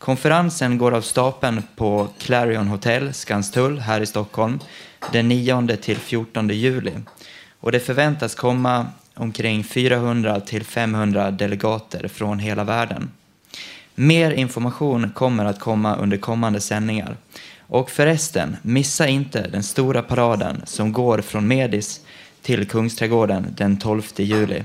Konferensen 0.00 0.78
går 0.78 0.94
av 0.94 1.00
stapeln 1.00 1.62
på 1.76 2.08
Clarion 2.18 2.68
Hotel, 2.68 3.14
Skanstull, 3.14 3.78
här 3.78 4.00
i 4.00 4.06
Stockholm, 4.06 4.58
den 5.12 5.28
9 5.28 5.76
till 5.76 5.96
14 5.96 6.48
juli. 6.48 6.92
Och 7.60 7.72
det 7.72 7.80
förväntas 7.80 8.34
komma 8.34 8.86
omkring 9.14 9.64
400 9.64 10.40
till 10.40 10.64
500 10.64 11.30
delegater 11.30 12.08
från 12.08 12.38
hela 12.38 12.64
världen. 12.64 13.10
Mer 13.94 14.30
information 14.30 15.10
kommer 15.14 15.44
att 15.44 15.60
komma 15.60 15.96
under 15.96 16.16
kommande 16.16 16.60
sändningar. 16.60 17.16
Och 17.60 17.90
förresten, 17.90 18.56
missa 18.62 19.08
inte 19.08 19.48
den 19.48 19.62
stora 19.62 20.02
paraden 20.02 20.62
som 20.64 20.92
går 20.92 21.20
från 21.20 21.48
Medis 21.48 22.00
till 22.42 22.68
Kungsträdgården 22.68 23.54
den 23.56 23.78
12 23.78 24.02
juli. 24.16 24.62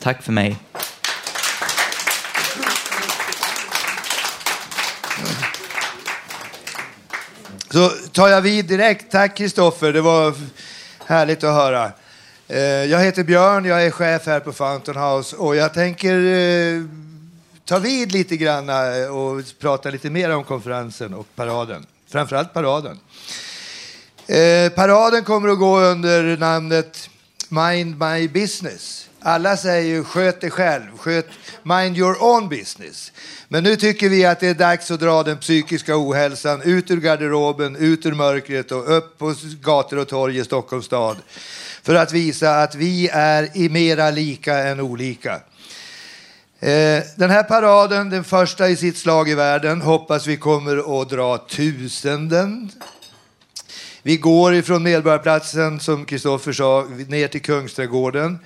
Tack 0.00 0.22
för 0.22 0.32
mig. 0.32 0.56
Så 7.72 7.88
tar 7.88 8.28
jag 8.28 8.40
vid 8.42 8.64
direkt. 8.64 9.10
Tack 9.10 9.36
Kristoffer, 9.36 9.92
det 9.92 10.00
var 10.00 10.34
härligt 11.06 11.44
att 11.44 11.54
höra. 11.54 11.92
Eh, 12.48 12.60
jag 12.60 13.00
heter 13.00 13.24
Björn, 13.24 13.64
jag 13.64 13.86
är 13.86 13.90
chef 13.90 14.26
här 14.26 14.40
på 14.40 14.52
Fountain 14.52 14.98
House 14.98 15.36
och 15.36 15.56
jag 15.56 15.74
tänker 15.74 16.24
eh, 16.24 16.82
ta 17.64 17.78
vid 17.78 18.12
lite 18.12 18.36
grann 18.36 18.68
eh, 18.68 19.16
och 19.16 19.42
prata 19.60 19.90
lite 19.90 20.10
mer 20.10 20.30
om 20.30 20.44
konferensen 20.44 21.14
och 21.14 21.26
paraden. 21.34 21.86
Framförallt 22.08 22.52
paraden. 22.52 22.98
Paraden 24.74 25.24
kommer 25.24 25.48
att 25.48 25.58
gå 25.58 25.80
under 25.80 26.36
namnet 26.36 27.10
Mind 27.48 27.98
My 27.98 28.28
Business. 28.28 29.08
Alla 29.24 29.56
säger 29.56 29.94
ju 29.94 30.04
sköt 30.04 30.40
dig 30.40 30.50
själv, 30.50 30.98
sköt 30.98 31.26
mind 31.62 31.98
your 31.98 32.22
own 32.22 32.48
business. 32.48 33.12
Men 33.48 33.64
nu 33.64 33.76
tycker 33.76 34.08
vi 34.08 34.24
att 34.24 34.40
det 34.40 34.48
är 34.48 34.54
dags 34.54 34.90
att 34.90 35.00
dra 35.00 35.22
den 35.22 35.38
psykiska 35.38 35.96
ohälsan 35.96 36.62
ut 36.62 36.90
ur 36.90 37.00
garderoben, 37.00 37.76
ut 37.76 38.06
ur 38.06 38.12
mörkret 38.12 38.72
och 38.72 38.96
upp 38.96 39.18
på 39.18 39.34
gator 39.60 39.98
och 39.98 40.08
torg 40.08 40.38
i 40.38 40.44
Stockholms 40.44 40.86
stad. 40.86 41.16
För 41.82 41.94
att 41.94 42.12
visa 42.12 42.62
att 42.62 42.74
vi 42.74 43.08
är 43.12 43.56
i 43.56 43.68
mera 43.68 44.10
lika 44.10 44.58
än 44.58 44.80
olika. 44.80 45.34
Eh, 46.60 47.02
den 47.16 47.30
här 47.30 47.42
paraden, 47.42 48.10
den 48.10 48.24
första 48.24 48.68
i 48.68 48.76
sitt 48.76 48.96
slag 48.96 49.28
i 49.28 49.34
världen, 49.34 49.80
hoppas 49.80 50.26
vi 50.26 50.36
kommer 50.36 51.02
att 51.02 51.10
dra 51.10 51.38
tusenden. 51.38 52.70
Vi 54.02 54.16
går 54.16 54.54
ifrån 54.54 54.82
Medborgarplatsen, 54.82 55.80
som 55.80 56.04
Kristoffer 56.04 56.52
sa, 56.52 56.86
ner 57.08 57.28
till 57.28 57.42
Kungsträdgården. 57.42 58.38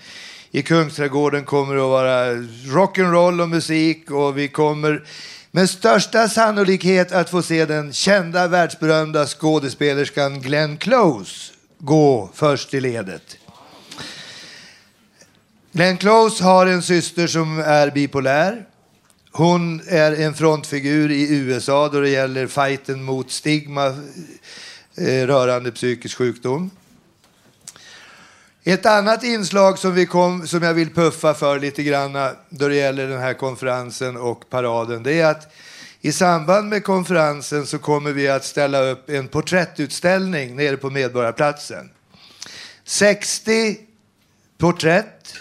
I 0.57 0.63
Kungsträdgården 0.63 1.45
kommer 1.45 1.75
det 1.75 1.83
att 1.83 1.89
vara 1.89 2.35
rock'n'roll 2.35 3.43
och 3.43 3.49
musik 3.49 4.11
och 4.11 4.39
vi 4.39 4.49
kommer 4.49 5.05
med 5.51 5.71
största 5.71 6.29
sannolikhet 6.29 7.13
att 7.13 7.31
få 7.31 7.43
se 7.43 7.65
den 7.65 7.93
kända 7.93 8.49
världsberömda 8.49 9.27
skådespelerskan 9.27 10.41
Glenn 10.41 10.77
Close 10.77 11.53
gå 11.79 12.31
först 12.35 12.75
i 12.75 12.81
ledet. 12.81 13.37
Glenn 15.73 15.97
Close 15.97 16.45
har 16.45 16.67
en 16.67 16.83
syster 16.83 17.27
som 17.27 17.59
är 17.59 17.91
bipolär. 17.91 18.67
Hon 19.33 19.81
är 19.89 20.13
en 20.13 20.35
frontfigur 20.35 21.11
i 21.11 21.37
USA 21.37 21.89
då 21.89 22.01
det 22.01 22.11
gäller 22.11 22.47
fighten 22.47 23.03
mot 23.03 23.31
stigma 23.31 23.87
eh, 24.97 25.27
rörande 25.27 25.73
psykisk 25.73 26.19
sjukdom. 26.19 26.71
Ett 28.69 28.87
annat 28.87 29.25
inslag 29.25 29.79
som, 29.79 29.95
vi 29.95 30.07
kom, 30.07 30.47
som 30.47 30.63
jag 30.63 30.75
vill 30.75 30.95
puffa 30.95 31.35
för 31.35 31.61
lite 31.61 31.83
grann 31.83 32.13
då 32.49 32.69
det 32.69 32.75
gäller 32.75 33.09
den 33.09 33.21
här 33.21 33.35
konferensen 33.35 34.17
och 34.17 34.51
paraden, 34.51 35.03
det 35.03 35.21
är 35.21 35.31
att 35.31 35.53
i 36.01 36.13
samband 36.13 36.69
med 36.69 36.85
konferensen 36.85 37.67
så 37.67 37.79
kommer 37.79 38.13
vi 38.13 38.29
att 38.29 38.45
ställa 38.45 38.81
upp 38.81 39.11
en 39.11 39.29
porträttutställning 39.29 40.57
nere 40.57 40.77
på 40.77 40.91
Medborgarplatsen. 40.91 41.91
60 42.85 43.79
porträtt 44.59 45.35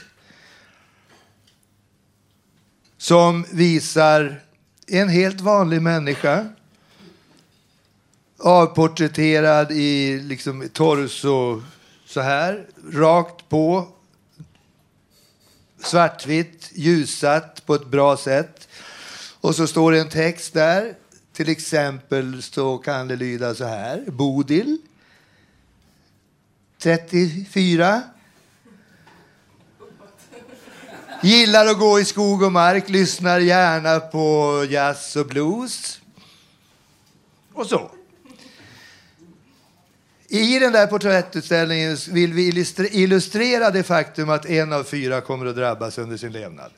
som 2.98 3.46
visar 3.52 4.42
en 4.88 5.10
helt 5.10 5.42
vanlig 5.42 5.82
människa 5.82 6.46
avporträtterad 8.40 9.72
i 9.72 10.20
liksom 10.20 10.70
torso 10.74 11.62
så 12.16 12.22
här, 12.22 12.68
rakt 12.92 13.50
på, 13.50 13.88
svartvitt, 15.84 16.72
ljussatt 16.74 17.66
på 17.66 17.76
ett 17.76 17.88
bra 17.88 18.18
sätt. 18.18 18.68
Och 19.42 19.56
så 19.56 19.68
står 19.68 19.92
det 19.92 20.00
en 20.00 20.10
text 20.10 20.54
där. 20.54 20.96
Till 21.34 21.50
exempel 21.50 22.44
så 22.44 22.78
kan 22.78 23.08
det 23.08 23.16
lyda 23.16 23.56
så 23.56 23.66
här. 23.66 24.04
Bodil. 24.08 24.78
34. 26.80 28.02
Gillar 31.24 31.66
att 31.66 31.80
gå 31.80 32.00
i 32.00 32.06
skog 32.06 32.42
och 32.42 32.52
mark, 32.52 32.90
lyssnar 32.90 33.40
gärna 33.40 34.00
på 34.00 34.66
jazz 34.70 35.16
och 35.16 35.28
blues. 35.28 36.02
Och 37.54 37.66
så. 37.66 37.92
I 40.28 40.60
den 40.60 40.72
där 40.72 40.88
porträttutställningen 40.88 41.98
vill 42.10 42.34
vi 42.34 42.66
illustrera 42.92 43.72
det 43.72 43.84
faktum 43.84 44.30
att 44.30 44.46
en 44.46 44.74
av 44.74 44.84
fyra 44.84 45.22
kommer 45.22 45.46
att 45.46 45.56
drabbas 45.56 45.98
under 45.98 46.18
sin 46.18 46.32
levnad. 46.32 46.72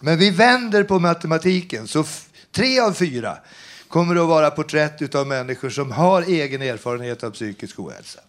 Men 0.00 0.18
vi 0.18 0.30
vänder 0.30 0.84
på 0.84 0.98
matematiken, 0.98 1.88
så 1.88 2.04
tre 2.52 2.80
av 2.80 2.92
fyra 2.92 3.38
kommer 3.88 4.16
att 4.16 4.28
vara 4.28 4.50
porträtt 4.50 5.14
av 5.14 5.26
människor 5.26 5.70
som 5.70 5.92
har 5.92 6.22
egen 6.22 6.62
erfarenhet 6.62 7.24
av 7.24 7.30
psykisk 7.30 7.78
ohälsa. 7.78 8.20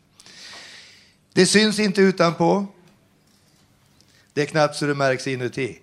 Det 1.33 1.45
syns 1.45 1.79
inte 1.79 2.01
utanpå. 2.01 2.65
Det 4.33 4.41
är 4.41 4.45
knappt 4.45 4.75
så 4.75 4.85
det 4.85 4.95
märks 4.95 5.27
inuti. 5.27 5.79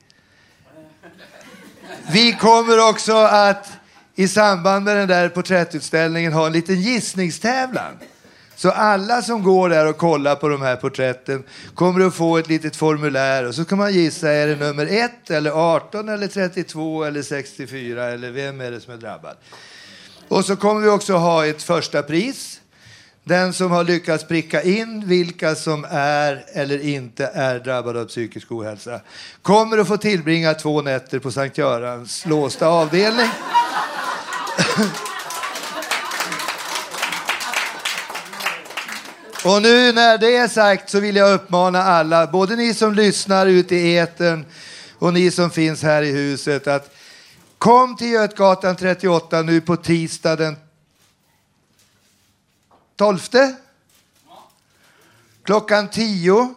Vi 2.12 2.32
kommer 2.32 2.88
också 2.88 3.16
att 3.16 3.72
i 4.14 4.28
samband 4.28 4.84
med 4.84 4.96
den 4.96 5.08
där 5.08 5.28
porträttutställningen 5.28 6.32
ha 6.32 6.46
en 6.46 6.52
liten 6.52 6.80
gissningstävlan. 6.80 7.98
Så 8.62 8.70
alla 8.70 9.22
som 9.22 9.42
går 9.42 9.68
där 9.68 9.86
och 9.86 9.96
kollar 9.96 10.36
på 10.36 10.48
de 10.48 10.62
här 10.62 10.76
porträtten 10.76 11.44
kommer 11.74 12.06
att 12.06 12.14
få 12.14 12.38
ett 12.38 12.48
litet 12.48 12.76
formulär 12.76 13.46
och 13.46 13.54
så 13.54 13.64
kan 13.64 13.78
man 13.78 13.92
gissa, 13.92 14.30
är 14.30 14.46
det 14.46 14.56
nummer 14.56 14.86
1 14.86 15.30
eller 15.30 15.50
18 15.50 16.08
eller 16.08 16.28
32 16.28 17.04
eller 17.04 17.22
64 17.22 18.04
eller 18.04 18.30
vem 18.30 18.60
är 18.60 18.70
det 18.70 18.80
som 18.80 18.94
är 18.94 18.96
drabbad? 18.96 19.36
Och 20.28 20.44
så 20.44 20.56
kommer 20.56 20.80
vi 20.80 20.88
också 20.88 21.14
ha 21.14 21.46
ett 21.46 21.62
första 21.62 22.02
pris. 22.02 22.60
Den 23.24 23.52
som 23.52 23.70
har 23.70 23.84
lyckats 23.84 24.24
pricka 24.24 24.62
in 24.62 25.08
vilka 25.08 25.54
som 25.54 25.86
är 25.90 26.44
eller 26.52 26.84
inte 26.84 27.26
är 27.26 27.58
drabbade 27.58 28.00
av 28.00 28.04
psykisk 28.04 28.52
ohälsa 28.52 29.00
kommer 29.42 29.78
att 29.78 29.88
få 29.88 29.96
tillbringa 29.96 30.54
två 30.54 30.82
nätter 30.82 31.18
på 31.18 31.30
Sankt 31.30 31.58
Görans 31.58 32.26
låsta 32.26 32.66
avdelning. 32.66 33.28
Och 39.44 39.62
nu 39.62 39.92
när 39.92 40.18
det 40.18 40.36
är 40.36 40.48
sagt 40.48 40.90
så 40.90 41.00
vill 41.00 41.16
jag 41.16 41.34
uppmana 41.34 41.82
alla, 41.82 42.26
både 42.26 42.56
ni 42.56 42.74
som 42.74 42.94
lyssnar 42.94 43.46
ute 43.46 43.76
i 43.76 43.98
etern 43.98 44.44
och 44.98 45.12
ni 45.12 45.30
som 45.30 45.50
finns 45.50 45.82
här 45.82 46.02
i 46.02 46.12
huset, 46.12 46.66
att 46.66 46.94
kom 47.58 47.96
till 47.96 48.10
Götgatan 48.10 48.76
38 48.76 49.42
nu 49.42 49.60
på 49.60 49.76
tisdag 49.76 50.36
den 50.36 50.56
12. 52.96 53.18
Klockan 55.42 55.88
10. 55.88 56.54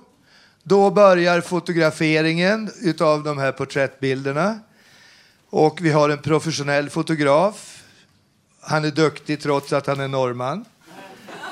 Då 0.64 0.92
börjar 0.92 1.42
fotograferingen 1.42 2.72
utav 2.82 3.24
de 3.24 3.38
här 3.38 3.52
porträttbilderna. 3.52 4.60
Och 5.50 5.80
vi 5.82 5.92
har 5.92 6.10
en 6.10 6.22
professionell 6.22 6.90
fotograf. 6.90 7.84
Han 8.62 8.86
är 8.86 8.92
duktig 8.92 9.42
trots 9.42 9.74
att 9.74 9.88
han 9.88 10.00
är 10.00 10.08
norrman. 10.08 10.66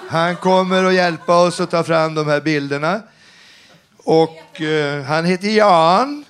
Han 0.09 0.35
kommer 0.35 0.83
att 0.83 0.93
hjälpa 0.93 1.43
oss 1.43 1.59
att 1.59 1.71
ta 1.71 1.83
fram 1.83 2.15
de 2.15 2.27
här 2.27 2.41
bilderna. 2.41 3.01
Och 3.97 4.61
eh, 4.61 5.03
han 5.03 5.25
heter 5.25 5.47
Jan. 5.47 6.25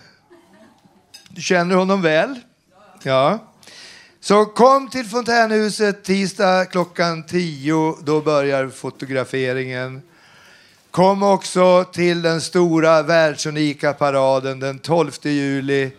Du 1.29 1.41
känner 1.41 1.75
honom 1.75 2.01
väl? 2.01 2.39
Ja. 3.03 3.39
Så 4.19 4.45
kom 4.45 4.89
till 4.89 5.05
Fontänhuset 5.05 6.03
tisdag 6.03 6.65
klockan 6.65 7.23
10. 7.23 7.95
Då 8.03 8.21
börjar 8.21 8.69
fotograferingen. 8.69 10.01
Kom 10.91 11.23
också 11.23 11.83
till 11.83 12.21
den 12.21 12.41
stora 12.41 13.01
världsunika 13.01 13.93
paraden 13.93 14.59
den 14.59 14.79
12 14.79 15.11
juli. 15.23 15.91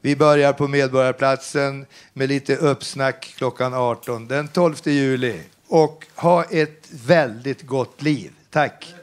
Vi 0.00 0.16
börjar 0.16 0.52
på 0.52 0.68
Medborgarplatsen 0.68 1.86
med 2.12 2.28
lite 2.28 2.56
uppsnack 2.56 3.34
klockan 3.36 3.74
18. 3.74 4.28
Den 4.28 4.48
12 4.48 4.74
juli 4.84 5.40
och 5.74 6.06
ha 6.14 6.44
ett 6.44 6.88
väldigt 6.90 7.62
gott 7.62 8.02
liv. 8.02 8.32
Tack. 8.50 8.94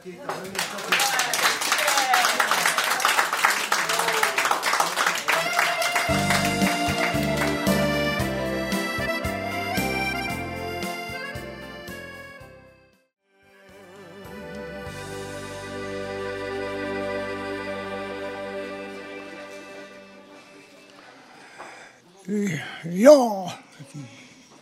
Ja, 22.84 23.54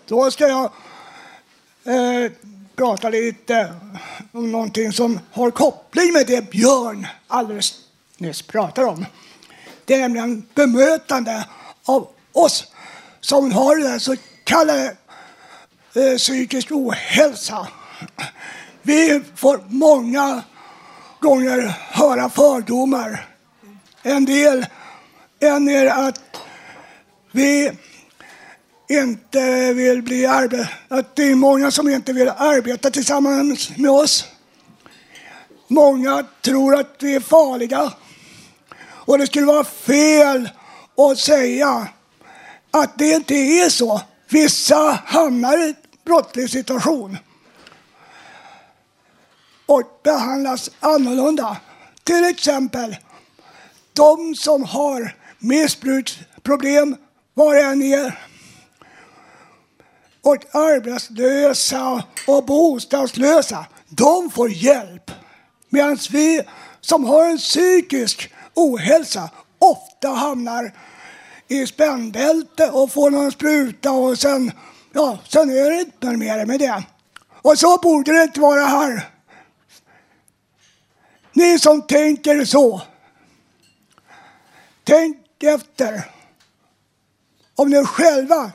då 0.06 0.32
ska 0.32 0.48
jag 0.48 0.72
eh, 1.90 2.32
prata 2.76 3.10
lite 3.10 3.74
om 4.32 4.52
någonting 4.52 4.92
som 4.92 5.20
har 5.32 5.52
koppling 5.52 6.14
med 6.14 6.28
det 6.28 6.52
Björn 6.52 7.08
alldeles 7.28 7.74
nyss 8.18 8.42
pratade 8.42 8.88
om. 8.88 9.06
Det 9.86 9.94
är 9.94 10.00
nämligen 10.00 10.48
bemötande 10.56 11.46
av 11.86 12.08
oss 12.32 12.68
som 13.20 13.52
har 13.52 13.78
den 13.78 14.00
så 14.00 14.16
kallade 14.44 14.96
eh, 15.96 16.18
psykisk 16.18 16.72
ohälsa. 16.72 17.68
Vi 18.82 19.22
får 19.36 19.60
många 19.68 20.44
gånger 21.20 21.76
höra 21.92 22.30
fördomar. 22.30 23.26
En 24.04 24.26
del 24.26 24.66
en 25.40 25.70
är 25.70 25.86
att 25.86 26.22
vi 27.32 27.72
inte 28.90 29.74
vill 29.74 30.02
bli 30.02 30.26
arbetare. 30.26 30.70
att 30.88 31.16
det 31.16 31.24
är 31.24 31.36
många 31.36 31.72
som 31.72 31.90
inte 31.90 32.14
vill 32.14 32.30
arbeta 32.30 32.92
tillsammans 32.92 33.78
med 33.78 33.92
oss. 33.92 34.26
Många 35.68 36.26
tror 36.42 36.76
att 36.76 36.96
vi 37.00 37.16
är 37.16 37.20
farliga. 37.20 37.94
Och 38.82 39.18
det 39.18 39.28
skulle 39.28 39.46
vara 39.46 39.64
fel 39.64 40.50
att 40.98 41.18
säga 41.18 41.88
att 42.72 42.98
det 42.98 43.12
inte 43.12 43.36
är 43.36 43.70
så. 43.70 44.02
Vissa 44.30 45.00
hamnar 45.06 45.58
i 45.58 45.68
en 45.70 45.76
brottslig 46.06 46.50
situation 46.50 47.18
och 49.66 50.00
behandlas 50.04 50.72
annorlunda. 50.80 51.58
Till 52.04 52.24
exempel 52.24 52.96
de 53.94 54.36
som 54.36 54.64
har 54.64 55.16
missbruksproblem, 55.40 56.96
vad 57.34 57.56
det 57.56 57.62
än 57.62 57.82
är, 57.82 58.29
och 60.30 60.56
arbetslösa 60.56 62.04
och 62.28 62.46
bostadslösa, 62.46 63.66
de 63.90 64.32
får 64.32 64.50
hjälp. 64.50 65.12
Medan 65.70 65.98
vi 66.12 66.42
som 66.82 67.06
har 67.06 67.26
en 67.26 67.38
psykisk 67.38 68.34
ohälsa 68.54 69.30
ofta 69.60 70.10
hamnar 70.10 70.74
i 71.48 71.68
spännbälte 71.68 72.70
och 72.70 72.92
får 72.92 73.10
någon 73.10 73.32
spruta 73.32 73.92
och 73.92 74.20
sen, 74.20 74.52
ja, 74.94 75.18
sen 75.28 75.50
är 75.50 75.72
det 75.72 75.80
inte 75.80 76.08
mer 76.08 76.46
med 76.46 76.60
det. 76.60 76.84
Och 77.42 77.60
så 77.60 77.78
borde 77.78 78.14
det 78.14 78.24
inte 78.24 78.40
vara 78.40 78.66
här. 78.66 79.10
Ni 81.34 81.60
som 81.60 81.82
tänker 81.82 82.46
så, 82.46 82.82
tänk 84.84 85.44
efter 85.44 86.04
om 87.56 87.70
ni 87.70 87.86
själva 87.86 88.52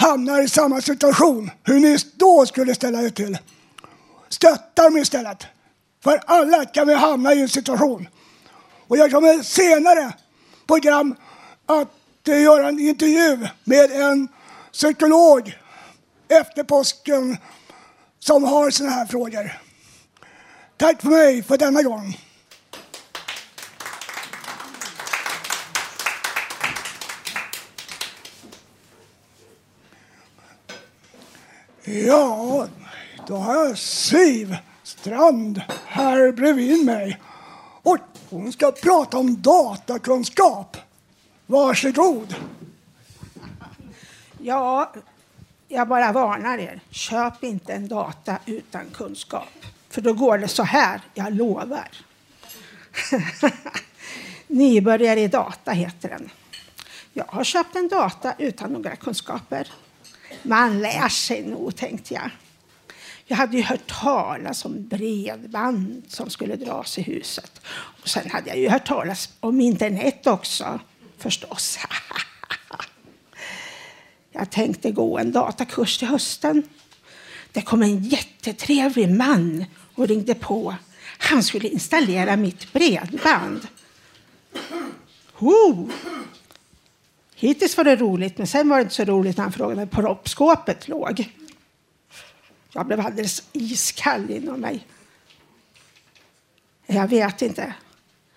hamnar 0.00 0.42
i 0.42 0.48
samma 0.48 0.80
situation, 0.80 1.50
hur 1.64 1.80
ni 1.80 1.96
då 2.14 2.46
skulle 2.46 2.74
ställa 2.74 3.02
er 3.02 3.10
till. 3.10 3.38
Stötta 4.28 4.82
dem 4.82 4.96
istället. 4.96 5.46
För 6.02 6.20
alla 6.26 6.64
kan 6.64 6.86
vi 6.88 6.94
hamna 6.94 7.34
i 7.34 7.40
en 7.40 7.48
situation. 7.48 8.08
Och 8.88 8.96
jag 8.96 9.10
kommer 9.10 9.42
senare 9.42 10.12
program 10.66 11.14
att 11.66 12.28
eh, 12.28 12.42
göra 12.42 12.68
en 12.68 12.80
intervju 12.80 13.48
med 13.64 13.92
en 13.92 14.28
psykolog 14.72 15.58
efter 16.28 16.64
påsken 16.64 17.36
som 18.18 18.44
har 18.44 18.70
sådana 18.70 18.94
här 18.94 19.06
frågor. 19.06 19.58
Tack 20.76 21.02
för 21.02 21.08
mig 21.08 21.42
för 21.42 21.56
denna 21.56 21.82
gång. 21.82 22.18
Ja, 31.92 32.66
då 33.26 33.36
har 33.36 33.54
jag 33.54 33.78
Siv 33.78 34.56
Strand 34.82 35.62
här 35.86 36.32
bredvid 36.32 36.84
mig. 36.84 37.20
Och 37.82 37.98
hon 38.30 38.52
ska 38.52 38.72
prata 38.72 39.18
om 39.18 39.42
datakunskap. 39.42 40.76
Varsågod. 41.46 42.34
Ja, 44.38 44.92
jag 45.68 45.88
bara 45.88 46.12
varnar 46.12 46.58
er. 46.58 46.80
Köp 46.90 47.44
inte 47.44 47.72
en 47.72 47.88
data 47.88 48.38
utan 48.46 48.90
kunskap. 48.90 49.48
För 49.88 50.00
då 50.00 50.12
går 50.12 50.38
det 50.38 50.48
så 50.48 50.62
här, 50.62 51.00
jag 51.14 51.34
lovar. 51.34 51.88
Nybörjare 54.46 55.20
i 55.20 55.28
data 55.28 55.70
heter 55.70 56.08
den. 56.08 56.30
Jag 57.12 57.24
har 57.28 57.44
köpt 57.44 57.76
en 57.76 57.88
data 57.88 58.34
utan 58.38 58.72
några 58.72 58.96
kunskaper. 58.96 59.68
Man 60.42 60.80
lär 60.80 61.08
sig 61.08 61.42
nog, 61.42 61.76
tänkte 61.76 62.14
jag. 62.14 62.30
Jag 63.26 63.36
hade 63.36 63.56
ju 63.56 63.62
hört 63.62 63.86
talas 64.02 64.64
om 64.64 64.88
bredband 64.88 66.02
som 66.08 66.30
skulle 66.30 66.56
dras 66.56 66.98
i 66.98 67.02
huset. 67.02 67.60
Och 68.02 68.08
sen 68.08 68.30
hade 68.30 68.48
jag 68.48 68.58
ju 68.58 68.68
hört 68.68 68.86
talas 68.86 69.28
om 69.40 69.60
internet 69.60 70.26
också, 70.26 70.80
förstås. 71.18 71.78
Jag 74.32 74.50
tänkte 74.50 74.90
gå 74.90 75.18
en 75.18 75.32
datakurs 75.32 75.98
till 75.98 76.08
hösten. 76.08 76.62
Det 77.52 77.62
kom 77.62 77.82
en 77.82 78.02
jättetrevlig 78.02 79.10
man 79.10 79.64
och 79.94 80.08
ringde 80.08 80.34
på. 80.34 80.74
Han 81.18 81.42
skulle 81.42 81.68
installera 81.68 82.36
mitt 82.36 82.72
bredband. 82.72 83.68
Oh. 85.38 85.88
Hittills 87.40 87.76
var 87.76 87.84
det 87.84 87.96
roligt, 87.96 88.38
men 88.38 88.46
sen 88.46 88.68
var 88.68 88.76
det 88.76 88.82
inte 88.82 88.94
så 88.94 89.04
roligt 89.04 89.36
när 89.36 89.44
han 89.44 89.52
frågade 89.52 89.80
var 89.80 89.86
proppskåpet 89.86 90.88
låg. 90.88 91.32
Jag 92.72 92.86
blev 92.86 93.00
alldeles 93.00 93.42
iskall 93.52 94.30
inom 94.30 94.60
mig. 94.60 94.86
Jag 96.86 97.08
vet 97.08 97.42
inte. 97.42 97.74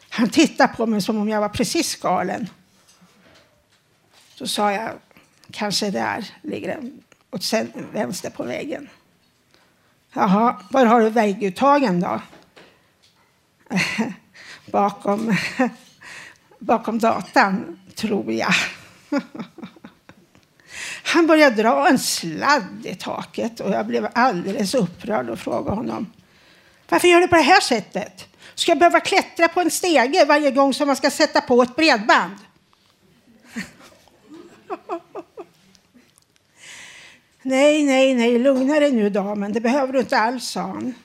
Han 0.09 0.29
tittade 0.29 0.73
på 0.73 0.85
mig 0.85 1.01
som 1.01 1.17
om 1.17 1.29
jag 1.29 1.41
var 1.41 1.49
precis 1.49 1.95
galen. 1.95 2.49
Så 4.35 4.47
sa 4.47 4.71
jag, 4.71 4.91
kanske 5.51 5.91
där 5.91 6.29
ligger 6.41 6.67
den 6.67 7.03
åt 7.31 7.53
vänster 7.91 8.29
på 8.29 8.43
väggen. 8.43 8.89
Jaha, 10.13 10.61
var 10.71 10.85
har 10.85 11.01
du 11.01 11.09
vägguttagen 11.09 11.99
då? 11.99 12.21
bakom, 14.71 15.35
bakom 16.59 16.99
datan, 16.99 17.79
tror 17.95 18.31
jag. 18.31 18.53
Han 21.03 21.27
började 21.27 21.55
dra 21.55 21.89
en 21.89 21.99
sladd 21.99 22.85
i 22.85 22.95
taket 22.95 23.59
och 23.59 23.71
jag 23.71 23.87
blev 23.87 24.07
alldeles 24.13 24.73
upprörd 24.73 25.29
och 25.29 25.39
frågade 25.39 25.75
honom. 25.75 26.11
Varför 26.89 27.07
gör 27.07 27.19
du 27.19 27.27
på 27.27 27.35
det 27.35 27.41
här 27.41 27.61
sättet? 27.61 28.27
Ska 28.55 28.71
jag 28.71 28.79
behöva 28.79 28.99
klättra 28.99 29.47
på 29.47 29.61
en 29.61 29.71
stege 29.71 30.25
varje 30.25 30.51
gång 30.51 30.73
som 30.73 30.87
man 30.87 30.95
ska 30.95 31.11
sätta 31.11 31.41
på 31.41 31.61
ett 31.61 31.75
bredband? 31.75 32.35
nej, 37.41 37.83
nej, 37.83 38.15
nej, 38.15 38.39
lugna 38.39 38.79
dig 38.79 38.91
nu 38.91 39.09
damen. 39.09 39.53
Det 39.53 39.61
behöver 39.61 39.93
du 39.93 39.99
inte 39.99 40.17
alls, 40.17 40.47
sa 40.47 40.61
han. 40.61 40.93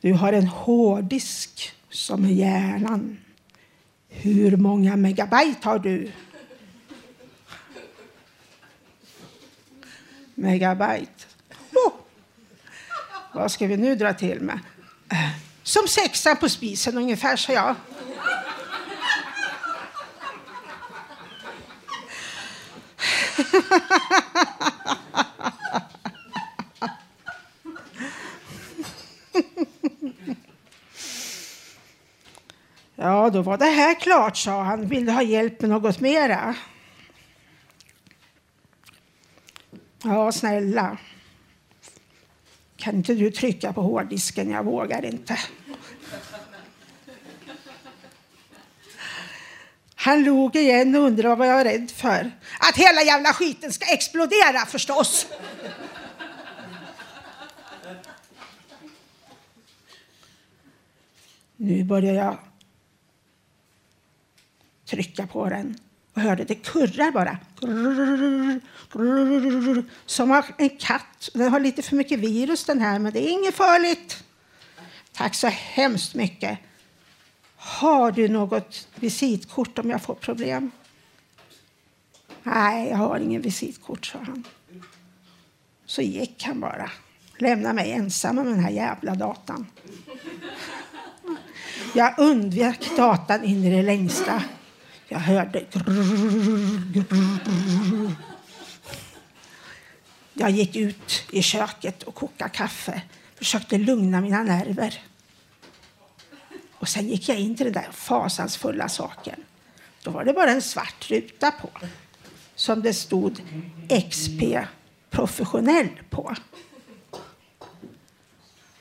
Du 0.00 0.12
har 0.12 0.32
en 0.32 0.46
hårddisk 0.46 1.72
som 1.90 2.28
hjärnan. 2.30 3.18
Hur 4.14 4.56
många 4.56 4.96
megabyte 4.96 5.68
har 5.68 5.78
du? 5.78 6.12
Megabyte. 10.34 11.26
Oh. 11.74 11.92
Vad 13.34 13.52
ska 13.52 13.66
vi 13.66 13.76
nu 13.76 13.94
dra 13.94 14.14
till 14.14 14.40
med? 14.40 14.58
Som 15.62 15.88
sexa 15.88 16.34
på 16.34 16.48
spisen 16.48 16.98
ungefär, 16.98 17.36
sa 17.36 17.52
jag. 17.52 17.74
Ja, 33.04 33.30
då 33.30 33.42
var 33.42 33.58
det 33.58 33.64
här 33.64 33.94
klart, 33.94 34.36
sa 34.36 34.62
han. 34.62 34.88
Vill 34.88 35.06
du 35.06 35.12
ha 35.12 35.22
hjälp 35.22 35.60
med 35.60 35.70
något 35.70 36.00
mera? 36.00 36.54
Ja, 40.02 40.32
snälla. 40.32 40.98
Kan 42.76 42.94
inte 42.94 43.14
du 43.14 43.30
trycka 43.30 43.72
på 43.72 43.82
hårddisken? 43.82 44.50
Jag 44.50 44.64
vågar 44.64 45.04
inte. 45.04 45.38
Han 49.94 50.24
log 50.24 50.56
igen 50.56 50.94
och 50.94 51.02
undrade 51.02 51.34
vad 51.34 51.48
jag 51.48 51.56
var 51.56 51.64
rädd 51.64 51.90
för. 51.90 52.30
Att 52.60 52.76
hela 52.76 53.02
jävla 53.02 53.32
skiten 53.32 53.72
ska 53.72 53.92
explodera 53.92 54.66
förstås. 54.66 55.26
Nu 61.56 61.84
börjar 61.84 62.14
jag 62.14 62.38
trycka 64.92 65.26
på 65.26 65.48
den 65.48 65.76
och 66.14 66.22
hörde 66.22 66.44
det 66.44 66.54
kurrar 66.54 67.10
bara. 67.12 67.38
Som 70.06 70.42
en 70.58 70.70
katt. 70.70 71.30
Den 71.34 71.52
har 71.52 71.60
lite 71.60 71.82
för 71.82 71.96
mycket 71.96 72.18
virus 72.18 72.64
den 72.64 72.80
här, 72.80 72.98
men 72.98 73.12
det 73.12 73.28
är 73.28 73.32
inget 73.32 73.54
farligt. 73.54 74.24
Tack 75.12 75.34
så 75.34 75.46
hemskt 75.46 76.14
mycket. 76.14 76.58
Har 77.56 78.12
du 78.12 78.28
något 78.28 78.88
visitkort 78.94 79.78
om 79.78 79.90
jag 79.90 80.02
får 80.02 80.14
problem? 80.14 80.70
Nej, 82.42 82.88
jag 82.88 82.96
har 82.96 83.18
ingen 83.18 83.42
visitkort, 83.42 84.06
sa 84.06 84.18
han. 84.18 84.44
Så 85.86 86.02
gick 86.02 86.44
han 86.44 86.60
bara. 86.60 86.90
Lämna 87.38 87.72
mig 87.72 87.92
ensam 87.92 88.36
med 88.36 88.46
den 88.46 88.60
här 88.60 88.70
jävla 88.70 89.14
datan. 89.14 89.66
Jag 91.94 92.18
undvek 92.18 92.96
datan 92.96 93.44
in 93.44 93.64
i 93.64 93.76
det 93.76 93.82
längsta. 93.82 94.42
Jag 95.12 95.18
hörde... 95.18 95.64
Jag 100.34 100.50
gick 100.50 100.76
ut 100.76 101.24
i 101.30 101.42
köket 101.42 102.02
och 102.02 102.14
kokade 102.14 102.50
kaffe. 102.50 103.02
Försökte 103.34 103.78
lugna 103.78 104.20
mina 104.20 104.42
nerver. 104.42 105.02
Och 106.72 106.88
sen 106.88 107.08
gick 107.08 107.28
jag 107.28 107.38
in 107.38 107.56
till 107.56 107.64
den 107.64 107.72
där 107.72 107.92
fasansfulla 107.92 108.88
saken. 108.88 109.44
Då 110.02 110.10
var 110.10 110.24
det 110.24 110.32
bara 110.32 110.50
en 110.50 110.62
svart 110.62 111.10
ruta 111.10 111.50
på. 111.50 111.70
Som 112.54 112.82
det 112.82 112.94
stod 112.94 113.42
XP 114.10 114.42
professionell 115.10 115.88
på. 116.10 116.34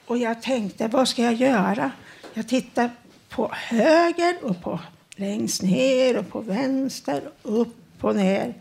Och 0.06 0.18
jag 0.18 0.42
tänkte, 0.42 0.88
vad 0.88 1.08
ska 1.08 1.24
jag 1.24 1.34
göra? 1.34 1.92
Jag 2.34 2.48
tittade 2.48 2.90
på 3.30 3.52
höger 3.54 4.46
och 4.46 4.62
på 4.62 4.80
längst 5.22 5.62
ner 5.62 6.18
och 6.18 6.30
på 6.30 6.40
vänster, 6.42 7.22
upp 7.44 8.04
och 8.04 8.16
ner. 8.16 8.54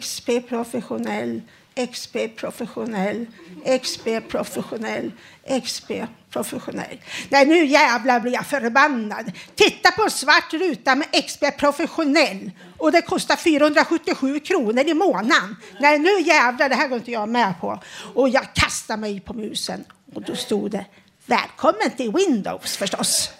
XP 0.00 0.30
professionell, 0.48 1.42
XP 1.92 2.16
professionell, 2.36 3.26
XP 3.82 4.08
professionell, 4.28 5.12
XP 5.62 5.90
professionell. 6.30 6.98
Nej, 7.28 7.46
nu 7.46 7.66
jävlar 7.66 8.20
blir 8.20 8.32
jag 8.32 8.46
förbannad. 8.46 9.32
Titta 9.54 9.90
på 9.90 10.02
en 10.02 10.10
svart 10.10 10.52
ruta 10.52 10.94
med 10.94 11.06
XP 11.26 11.44
professionell 11.58 12.50
och 12.78 12.92
det 12.92 13.02
kostar 13.02 13.36
477 13.36 14.40
kronor 14.40 14.84
i 14.86 14.94
månaden. 14.94 15.56
Nej, 15.80 15.98
nu 15.98 16.20
jävlar, 16.20 16.68
det 16.68 16.74
här 16.74 16.88
går 16.88 16.98
inte 16.98 17.10
jag 17.10 17.28
med 17.28 17.54
på. 17.60 17.80
Och 18.14 18.28
jag 18.28 18.54
kastar 18.54 18.96
mig 18.96 19.20
på 19.20 19.34
musen 19.34 19.84
och 20.14 20.22
då 20.22 20.36
stod 20.36 20.70
det 20.70 20.86
Välkommen 21.26 21.90
till 21.96 22.12
Windows 22.12 22.76
förstås. 22.76 23.30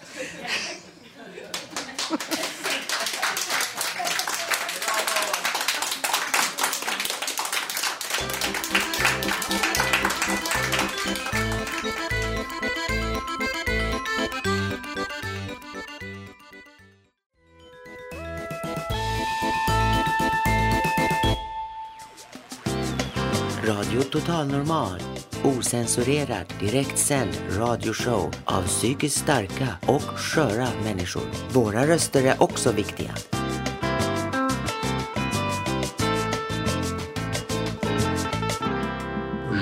Radio 23.67 24.01
Total 24.07 24.47
Normal. 24.47 25.16
Osensurerad, 25.47 26.53
direktsänd 26.59 27.29
radioshow 27.49 28.33
av 28.45 28.61
psykiskt 28.61 29.17
starka 29.17 29.67
och 29.87 30.01
sköra 30.01 30.67
människor. 30.83 31.23
Våra 31.53 31.87
röster 31.87 32.23
är 32.23 32.43
också 32.43 32.71
viktiga. 32.71 33.15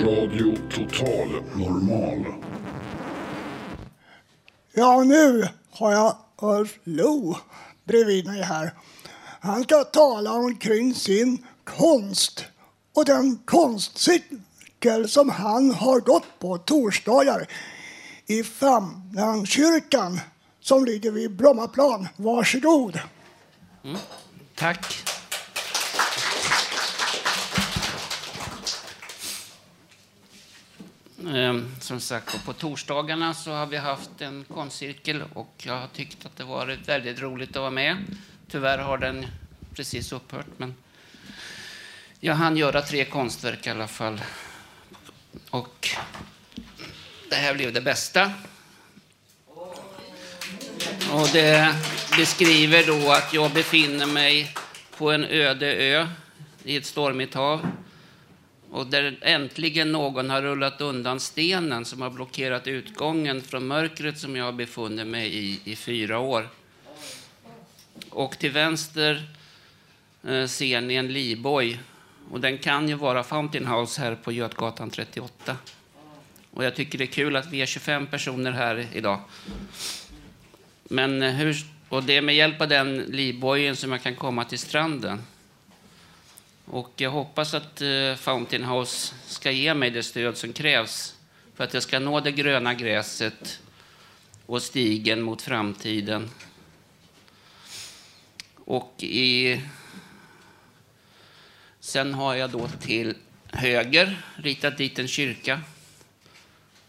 Radio 0.02 0.58
Total 0.72 1.30
Normal. 1.56 2.26
Ja, 4.74 5.04
nu 5.04 5.48
har 5.72 5.92
jag 5.92 6.18
Ulf 6.42 6.80
Lo 6.84 7.38
bredvid 7.84 8.26
mig 8.26 8.42
här. 8.42 8.74
Han 9.40 9.64
ska 9.64 9.84
tala 9.84 10.32
omkring 10.32 10.94
sin 10.94 11.46
konst 11.64 12.46
och 12.96 13.06
den 13.06 13.40
konstcykel 14.86 15.10
som 15.10 15.30
han 15.30 15.72
har 15.72 16.00
gått 16.00 16.40
på 16.40 16.58
torsdagar 16.58 17.48
i 18.28 18.44
Famnankyrkan 18.44 20.20
som 20.62 20.86
ligger 20.86 21.12
vid 21.12 21.36
Brommaplan. 21.36 22.08
Varsågod. 22.16 23.00
Mm. 23.84 23.98
Tack. 24.56 25.04
Ehm, 31.28 31.72
som 31.82 32.00
sagt, 32.00 32.46
på 32.46 32.54
torsdagarna 32.54 33.34
så 33.34 33.52
har 33.52 33.66
vi 33.66 33.78
haft 33.78 34.22
en 34.22 34.44
konstcirkel 34.44 35.24
och 35.34 35.54
jag 35.58 35.80
har 35.80 35.88
tyckt 35.88 36.26
att 36.26 36.38
det 36.38 36.44
varit 36.44 36.88
väldigt 36.88 37.22
roligt 37.22 37.50
att 37.50 37.56
vara 37.56 37.72
med. 37.72 37.98
Tyvärr 38.50 38.78
har 38.78 38.98
den 38.98 39.26
precis 39.76 40.12
upphört, 40.12 40.48
men 40.58 40.76
jag 42.20 42.36
hann 42.36 42.58
göra 42.58 42.82
tre 42.82 43.06
konstverk 43.06 43.68
i 43.68 43.70
alla 43.70 43.88
fall. 43.88 44.22
Och 45.50 45.90
det 47.30 47.36
här 47.36 47.54
blev 47.54 47.74
det 47.74 47.82
bästa. 47.82 48.32
Och 51.12 51.30
det 51.34 51.76
beskriver 52.18 52.88
då 52.88 53.12
att 53.12 53.34
jag 53.34 53.52
befinner 53.52 54.06
mig 54.06 54.54
på 54.98 55.12
en 55.12 55.26
öde 55.26 55.76
ö 55.76 56.08
i 56.64 56.76
ett 56.76 56.86
stormigt 56.86 57.34
hav. 57.34 57.68
Och 58.72 58.88
där 58.88 59.18
äntligen 59.22 59.92
någon 59.92 60.30
har 60.30 60.42
rullat 60.42 60.82
undan 60.82 61.20
stenen 61.20 61.86
som 61.86 62.02
har 62.02 62.10
blockerat 62.10 62.68
utgången 62.68 63.42
från 63.42 63.68
mörkret 63.68 64.20
som 64.20 64.36
jag 64.36 64.46
har 64.46 64.52
befunnit 64.52 65.08
mig 65.08 65.36
i 65.36 65.60
i 65.64 65.76
fyra 65.76 66.20
år. 66.20 66.50
Och 68.10 68.40
till 68.40 68.52
vänster 68.52 69.24
eh, 70.28 70.46
ser 70.46 70.82
ni 70.82 70.96
en 70.96 71.14
livboj. 71.14 71.80
Och 72.32 72.40
den 72.40 72.58
kan 72.58 72.90
ju 72.90 72.96
vara 72.96 73.24
Fountain 73.24 73.66
House 73.66 74.02
här 74.02 74.16
på 74.16 74.32
Götgatan 74.32 74.90
38. 74.90 75.58
Och 76.52 76.64
jag 76.64 76.76
tycker 76.76 76.98
det 76.98 77.04
är 77.04 77.06
kul 77.06 77.36
att 77.36 77.52
vi 77.52 77.62
är 77.62 77.66
25 77.66 78.08
personer 78.08 78.52
här 78.52 78.88
idag. 78.94 79.20
Men 80.84 81.22
eh, 81.22 81.32
hur, 81.32 81.56
och 81.90 82.04
det 82.04 82.18
är 82.18 82.22
med 82.22 82.36
hjälp 82.36 82.62
av 82.62 82.68
den 82.68 82.98
livbojen 82.98 83.76
som 83.76 83.92
jag 83.92 84.04
kan 84.04 84.16
komma 84.16 84.46
till 84.46 84.60
stranden. 84.60 85.22
Och 86.66 86.92
jag 86.96 87.12
hoppas 87.12 87.54
att 87.54 87.82
eh, 87.82 88.16
Fountain 88.16 88.64
House 88.64 89.16
ska 89.26 89.52
ge 89.52 89.74
mig 89.74 89.92
det 89.92 90.04
stöd 90.04 90.38
som 90.38 90.54
krävs 90.54 91.16
för 91.56 91.64
att 91.64 91.74
jag 91.74 91.84
ska 91.84 92.00
nå 92.00 92.20
det 92.20 92.32
gröna 92.32 92.74
gräset 92.74 93.60
och 94.46 94.62
stigen 94.62 95.22
mot 95.22 95.42
framtiden. 95.42 96.30
Och 98.66 99.04
i... 99.04 99.62
Sen 101.86 102.14
har 102.14 102.36
jag 102.36 102.50
då 102.50 102.68
till 102.68 103.16
höger 103.52 104.22
ritat 104.36 104.78
dit 104.78 105.00
en 105.00 105.08
kyrka. 105.08 105.62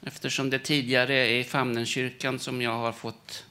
Eftersom 0.03 0.51
det 0.51 0.59
tidigare 0.59 1.15
är 1.15 1.35
i 1.35 1.45
Famnenkyrkan 1.45 2.39
som 2.39 2.63
jag 2.63 2.79
har 2.79 2.93
fått 2.93 3.45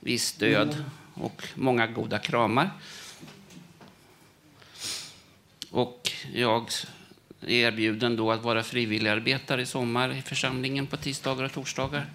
viss 0.00 0.26
stöd 0.26 0.84
och 1.14 1.48
många 1.54 1.86
goda 1.86 2.18
kramar. 2.18 2.70
Och 5.70 6.12
jag 6.32 6.70
är 7.40 7.50
erbjuden 7.50 8.16
då 8.16 8.32
att 8.32 8.42
vara 8.42 8.62
frivilligarbetare 8.62 9.62
i 9.62 9.66
sommar 9.66 10.12
i 10.12 10.22
församlingen 10.22 10.86
på 10.86 10.96
tisdagar 10.96 11.44
och 11.44 11.52
torsdagar. 11.52 12.06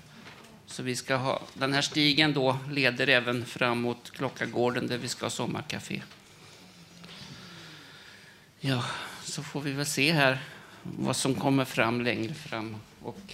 Så 0.66 0.84
vi 0.84 0.95
ska 0.95 1.16
ha, 1.16 1.41
den 1.53 1.74
här 1.74 1.82
stigen 1.82 2.34
då 2.34 2.57
leder 2.70 3.07
även 3.07 3.45
fram 3.45 3.82
mot 3.82 4.12
Klockagården 4.12 4.88
där 4.88 4.97
vi 4.97 5.07
ska 5.07 5.26
ha 5.26 5.30
sommarkafé. 5.30 6.01
Ja, 8.64 8.84
så 9.24 9.43
får 9.43 9.62
vi 9.62 9.72
väl 9.72 9.86
se 9.86 10.12
här 10.12 10.39
vad 10.84 11.16
som 11.16 11.36
kommer 11.36 11.66
fram 11.66 12.01
längre 12.01 12.34
fram. 12.34 12.76
Och 13.01 13.34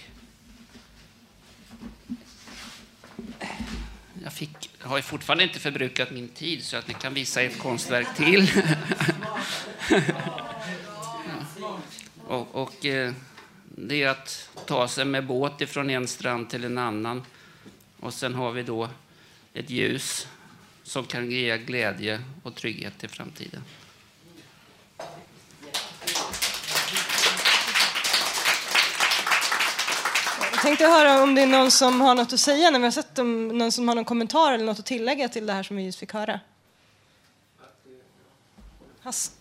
jag 4.22 4.32
fick, 4.32 4.70
jag 4.80 4.88
har 4.88 5.00
fortfarande 5.00 5.44
inte 5.44 5.58
förbrukat 5.58 6.10
min 6.10 6.28
tid 6.28 6.64
så 6.64 6.76
att 6.76 6.88
ni 6.88 6.94
kan 6.94 7.14
visa 7.14 7.42
ett 7.42 7.58
konstverk 7.58 8.16
till. 8.16 8.50
Och, 12.26 12.54
och 12.54 12.86
eh, 12.86 13.12
det 13.64 14.02
är 14.02 14.08
att 14.08 14.50
ta 14.66 14.88
sig 14.88 15.04
med 15.04 15.26
båt 15.26 15.60
ifrån 15.60 15.90
en 15.90 16.08
strand 16.08 16.50
till 16.50 16.64
en 16.64 16.78
annan. 16.78 17.24
Och 18.00 18.14
sen 18.14 18.34
har 18.34 18.52
vi 18.52 18.62
då 18.62 18.88
ett 19.54 19.70
ljus 19.70 20.28
som 20.82 21.04
kan 21.04 21.30
ge 21.30 21.58
glädje 21.58 22.22
och 22.42 22.54
trygghet 22.54 23.04
i 23.04 23.08
framtiden. 23.08 23.62
Tänkte 30.68 30.86
höra 30.86 31.22
om 31.22 31.34
det 31.34 31.42
är 31.42 31.46
någon 31.46 31.70
som 31.70 32.00
har 32.00 32.14
något 32.14 32.32
att 32.32 32.40
säga 32.40 32.70
när 32.70 32.78
vi 32.78 32.84
har 32.84 32.92
sett 32.92 33.14
dem, 33.14 33.48
någon 33.48 33.72
som 33.72 33.88
har 33.88 33.94
någon 33.94 34.04
kommentar 34.04 34.52
eller 34.52 34.64
något 34.64 34.78
att 34.78 34.86
tillägga 34.86 35.28
till 35.28 35.46
det 35.46 35.52
här 35.52 35.62
som 35.62 35.76
vi 35.76 35.84
just 35.84 35.98
fick 35.98 36.12
höra. 36.12 36.40
Hass. 39.00 39.32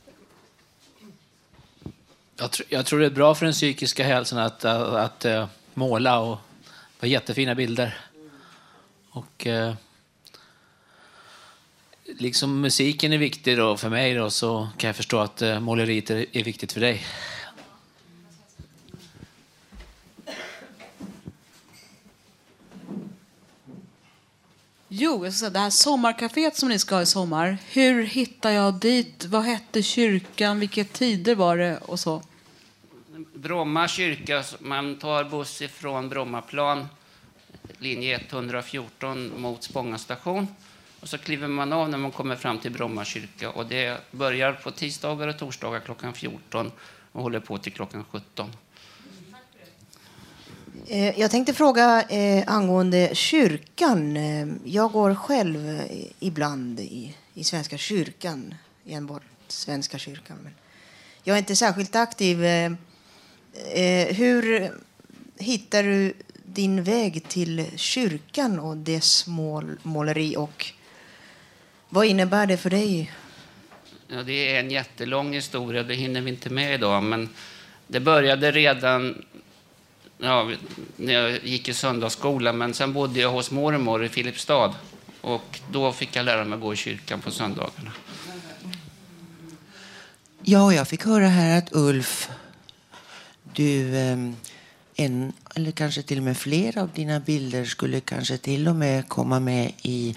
Jag, 2.36 2.51
tr 2.51 2.61
jag 2.69 2.86
tror 2.86 2.99
det 2.99 3.05
är 3.05 3.09
bra 3.09 3.36
för 3.36 3.45
den 3.45 3.53
psykiska 3.53 4.03
hälsan 4.03 4.39
att, 4.39 4.65
att, 4.65 4.93
att 4.93 5.25
uh, 5.25 5.47
måla 5.73 6.19
och 6.19 6.38
få 6.99 7.07
jättefina 7.07 7.55
bilder. 7.55 7.97
Och 9.09 9.47
uh, 9.47 9.73
liksom 12.05 12.61
musiken 12.61 13.13
är 13.13 13.17
viktig 13.17 13.57
då 13.57 13.78
för 13.78 13.89
mig 13.89 14.13
då, 14.13 14.30
så 14.30 14.69
kan 14.78 14.88
jag 14.88 14.95
förstå 14.95 15.19
att 15.19 15.41
uh, 15.41 15.59
måleriet 15.59 16.09
är, 16.09 16.25
är 16.38 16.43
viktigt 16.43 16.73
för 16.73 16.82
dig. 16.82 17.05
Jo, 24.99 25.23
det 25.51 25.59
här 25.59 25.69
sommarkaféet 25.69 26.55
som 26.55 26.69
ni 26.69 26.79
ska 26.79 26.95
ha 26.95 27.01
i 27.01 27.05
sommar. 27.05 27.57
Hur 27.69 28.03
hittar 28.03 28.51
jag 28.51 28.73
dit? 28.73 29.25
Vad 29.25 29.43
hette 29.43 29.83
kyrkan? 29.83 30.59
Vilka 30.59 30.83
tider 30.83 31.35
var 31.35 31.57
det? 31.57 31.77
Och 31.77 31.99
så? 31.99 32.23
Bromma 33.33 33.87
kyrka, 33.87 34.43
man 34.59 34.95
tar 34.95 35.23
buss 35.23 35.61
ifrån 35.61 36.09
Brommaplan, 36.09 36.87
linje 37.77 38.21
114 38.29 39.41
mot 39.41 39.63
Spånga 39.63 39.97
station. 39.97 40.47
Och 40.99 41.09
så 41.09 41.17
kliver 41.17 41.47
man 41.47 41.73
av 41.73 41.89
när 41.89 41.97
man 41.97 42.11
kommer 42.11 42.35
fram 42.35 42.59
till 42.59 42.71
Bromma 42.71 43.05
kyrka. 43.05 43.49
Och 43.49 43.65
det 43.65 43.97
börjar 44.11 44.53
på 44.53 44.71
tisdagar 44.71 45.27
och 45.27 45.37
torsdagar 45.37 45.79
klockan 45.79 46.13
14 46.13 46.71
och 47.11 47.23
håller 47.23 47.39
på 47.39 47.57
till 47.57 47.73
klockan 47.73 48.05
17. 48.11 48.51
Eh, 50.89 51.19
jag 51.19 51.31
tänkte 51.31 51.53
fråga 51.53 52.01
eh, 52.01 52.43
angående 52.47 53.09
kyrkan. 53.13 54.17
Eh, 54.17 54.47
jag 54.65 54.91
går 54.91 55.15
själv 55.15 55.69
eh, 55.69 56.05
ibland 56.19 56.79
i, 56.79 57.15
i 57.33 57.43
Svenska 57.43 57.77
kyrkan, 57.77 58.53
enbart 58.85 59.23
Svenska 59.47 59.97
kyrkan. 59.97 60.38
Men 60.43 60.53
jag 61.23 61.33
är 61.33 61.38
inte 61.38 61.55
särskilt 61.55 61.95
aktiv. 61.95 62.45
Eh, 62.45 62.71
hur 64.15 64.71
hittar 65.38 65.83
du 65.83 66.13
din 66.43 66.83
väg 66.83 67.27
till 67.27 67.65
kyrkan 67.75 68.59
och 68.59 68.77
dess 68.77 69.27
mål, 69.27 69.79
måleri 69.83 70.38
och 70.38 70.65
vad 71.89 72.05
innebär 72.05 72.47
det 72.47 72.57
för 72.57 72.69
dig? 72.69 73.11
Ja, 74.07 74.23
det 74.23 74.55
är 74.55 74.59
en 74.59 74.71
jättelång 74.71 75.33
historia, 75.33 75.83
det 75.83 75.93
hinner 75.95 76.21
vi 76.21 76.29
inte 76.29 76.49
med 76.49 76.73
idag. 76.73 77.03
Men 77.03 77.29
det 77.88 77.99
började 77.99 78.51
redan 78.51 79.25
ja, 80.18 80.51
när 80.95 81.13
jag 81.13 81.45
gick 81.45 81.70
i 81.70 81.74
söndagsskola, 81.74 82.53
men 82.53 82.74
sen 82.74 82.93
bodde 82.93 83.20
jag 83.20 83.32
hos 83.32 83.51
mormor 83.51 84.05
i 84.05 84.09
Filipstad. 84.09 84.76
Och 85.22 85.59
då 85.72 85.91
fick 85.91 86.15
jag 86.15 86.26
lära 86.26 86.45
mig 86.45 86.55
att 86.55 86.61
gå 86.61 86.74
i 86.74 86.76
kyrkan 86.76 87.22
på 87.22 87.32
söndagarna. 87.32 87.91
Ja, 90.41 90.74
jag 90.74 90.88
fick 90.88 91.05
höra 91.05 91.28
här 91.28 91.57
att 91.57 91.70
Ulf, 91.72 92.30
du, 93.53 93.97
ehm, 93.97 94.36
en 94.95 95.34
eller 95.55 95.72
kanske 95.72 96.03
till 96.03 96.18
och 96.18 96.24
med 96.24 96.38
fler 96.38 96.78
av 96.78 96.89
dina 96.95 97.20
bilder 97.20 97.65
skulle 97.65 97.99
kanske 97.99 98.38
till 98.38 98.68
och 98.68 98.76
med 98.76 99.09
komma 99.09 99.39
med 99.39 99.72
i 99.82 100.15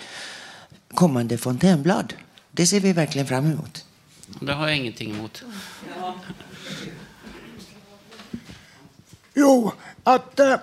kommande 0.94 1.38
fontänblad. 1.38 2.14
Det 2.50 2.66
ser 2.66 2.80
vi 2.80 2.92
verkligen 2.92 3.26
fram 3.26 3.46
emot. 3.52 3.84
Det 4.40 4.52
har 4.52 4.68
jag 4.68 4.76
ingenting 4.76 5.10
emot. 5.10 5.44
Jo, 9.34 9.72
att 10.04 10.40
eh, 10.40 10.56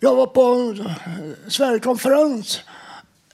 jag 0.00 0.14
var 0.14 0.26
på 0.26 0.42
en 0.42 0.80
eh, 0.80 0.92
Sverigekonferens 1.48 2.60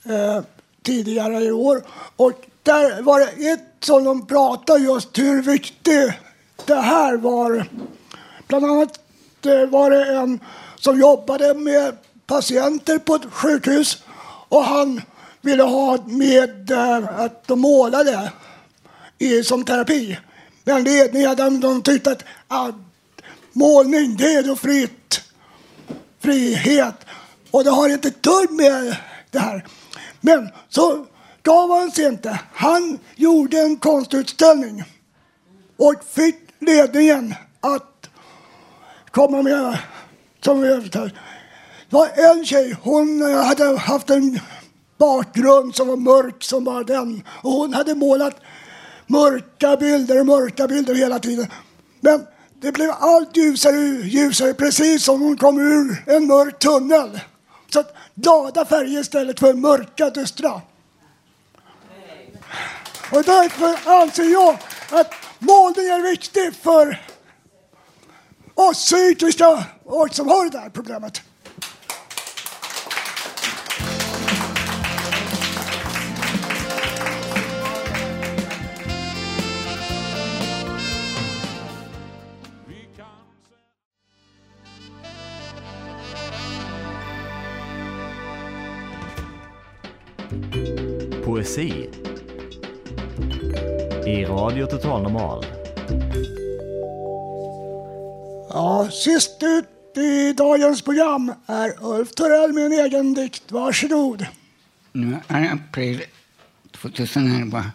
eh, 0.03 0.43
tidigare 0.83 1.43
i 1.43 1.51
år 1.51 1.83
och 2.15 2.31
där 2.63 3.01
var 3.01 3.19
det 3.19 3.49
ett 3.49 3.61
som 3.79 4.03
de 4.03 4.27
pratade 4.27 4.79
just 4.79 5.17
hur 5.17 5.41
viktigt 5.41 6.11
det 6.65 6.81
här 6.81 7.17
var. 7.17 7.69
Bland 8.47 8.65
annat 8.65 8.99
eh, 9.45 9.69
var 9.69 9.89
det 9.89 10.15
en 10.15 10.39
som 10.75 10.99
jobbade 10.99 11.53
med 11.53 11.97
patienter 12.27 12.97
på 12.97 13.15
ett 13.15 13.25
sjukhus 13.31 14.03
och 14.49 14.63
han 14.63 15.01
ville 15.41 15.63
ha 15.63 15.97
med 16.05 16.71
eh, 16.71 17.19
att 17.19 17.47
de 17.47 17.59
målade 17.59 18.31
i, 19.17 19.43
som 19.43 19.63
terapi. 19.63 20.17
Men 20.63 20.83
ledningen 20.83 21.35
de, 21.35 21.59
de 21.59 21.81
tyckte 21.81 22.11
att 22.11 22.23
ah, 22.47 22.71
målning 23.51 24.15
det 24.17 24.33
är 24.33 24.43
då 24.43 24.55
fritt. 24.55 25.21
Frihet. 26.25 26.95
Och 27.51 27.63
det 27.63 27.69
har 27.69 27.89
inte 27.89 28.07
ett 28.07 28.23
dugg 28.23 28.51
med 28.51 28.95
det 29.31 29.39
här. 29.39 29.65
Men 30.21 30.49
så 30.69 31.05
gav 31.43 31.79
han 31.79 31.91
sig 31.91 32.05
inte. 32.05 32.39
Han 32.53 32.99
gjorde 33.15 33.59
en 33.59 33.77
konstutställning 33.77 34.83
och 35.77 35.93
fick 36.09 36.35
ledningen 36.59 37.35
att 37.61 38.09
komma 39.11 39.41
med 39.41 39.77
som. 40.41 40.61
Det 40.61 41.11
var 41.89 42.07
en 42.15 42.45
tjej, 42.45 42.75
hon 42.81 43.21
hade 43.21 43.77
haft 43.77 44.09
en 44.09 44.39
bakgrund 44.97 45.75
som 45.75 45.87
var 45.87 45.95
mörk 45.95 46.43
som 46.43 46.63
bara 46.63 46.83
den. 46.83 47.23
Och 47.27 47.51
hon 47.51 47.73
hade 47.73 47.95
målat 47.95 48.35
mörka 49.07 49.77
bilder 49.77 50.19
och 50.19 50.25
mörka 50.25 50.67
bilder 50.67 50.95
hela 50.95 51.19
tiden. 51.19 51.47
Men 52.01 52.25
det 52.61 52.71
blev 52.71 52.91
allt 52.91 53.37
ljusare 53.37 53.77
ljusare, 54.03 54.53
precis 54.53 55.03
som 55.03 55.21
hon 55.21 55.37
kom 55.37 55.59
ur 55.59 56.03
en 56.07 56.27
mörk 56.27 56.59
tunnel. 56.59 57.19
Så 57.73 57.79
att 57.79 57.95
glada 58.15 58.65
färger 58.65 58.99
istället 58.99 59.39
för 59.39 59.53
mörka, 59.53 60.09
dystra. 60.09 60.61
Och 63.11 63.23
därför 63.23 63.91
anser 64.01 64.23
jag 64.23 64.57
att 64.91 65.13
målning 65.39 65.85
är 65.85 66.11
viktig 66.11 66.55
för 66.55 67.01
oss 68.53 68.85
psykiska 68.85 69.65
och 69.83 70.15
som 70.15 70.27
har 70.27 70.43
det 70.43 70.57
där 70.57 70.69
problemet. 70.69 71.21
Poesi 91.45 91.89
i 94.05 94.25
Radio 94.25 94.67
Total 94.67 95.03
Normal. 95.03 95.45
Ja, 98.49 98.89
sist 98.91 99.43
ut 99.43 99.97
i 99.97 100.33
dagens 100.33 100.81
program 100.81 101.33
är 101.45 101.73
Ulf 101.81 102.11
Torell 102.11 102.53
med 102.53 102.65
en 102.65 102.71
egen 102.71 103.13
dikt. 103.13 103.51
Varsågod. 103.51 104.25
Nu 104.91 105.17
är 105.27 105.53
april 105.53 106.01
2011. 106.71 107.71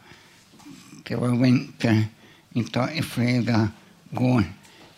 Det 1.03 1.17
var 1.17 1.29
vinter. 1.29 2.05
Idag 2.53 2.97
är 2.97 3.03
fredag. 3.03 3.69
Går, 4.11 4.45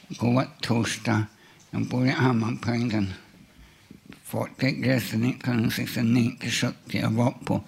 går 0.08 0.46
torsdag. 0.60 1.26
Jag 1.70 1.86
bor 1.86 2.06
i 2.06 2.10
Hammarpöjden. 2.10 3.12
Folkresan 4.24 5.34
1969-70. 5.42 6.72
Jag 6.86 7.10
var 7.10 7.34
på 7.44 7.60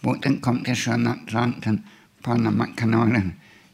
Båten 0.00 0.40
kom 0.40 0.64
till 0.64 0.74
sjön 0.76 1.06
Atlanten, 1.06 1.84
Panamakanalen. 2.22 3.32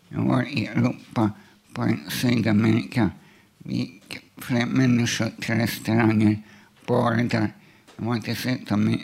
Jag 0.09 0.23
var 0.23 0.43
i 0.43 0.67
Europa, 0.67 1.31
på 1.73 1.97
Sydamerika. 2.09 3.11
Vi 3.59 3.77
gick 3.77 4.19
fler 4.37 4.67
människor 4.67 5.31
till 5.41 5.55
restauranger, 5.55 6.43
barer 6.87 7.25
där. 7.25 7.53
Jag 7.97 8.05
var 8.05 8.21
dessutom 8.25 8.89
i 8.89 9.03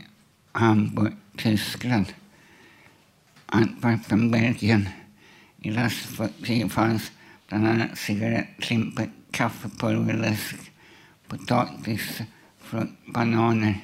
Hamburg, 0.53 1.13
Tyskland. 1.37 2.07
Antwerpen, 3.47 4.31
Belgien. 4.31 4.89
I 5.61 5.71
lastfartyg 5.71 6.73
fanns 6.73 7.13
bland 7.49 7.67
annat 7.67 7.99
cigarettlimpor, 7.99 9.11
kaffepulver, 9.31 10.15
läsk, 10.15 10.57
potatis, 11.29 12.21
frukt, 12.61 13.07
bananer. 13.15 13.81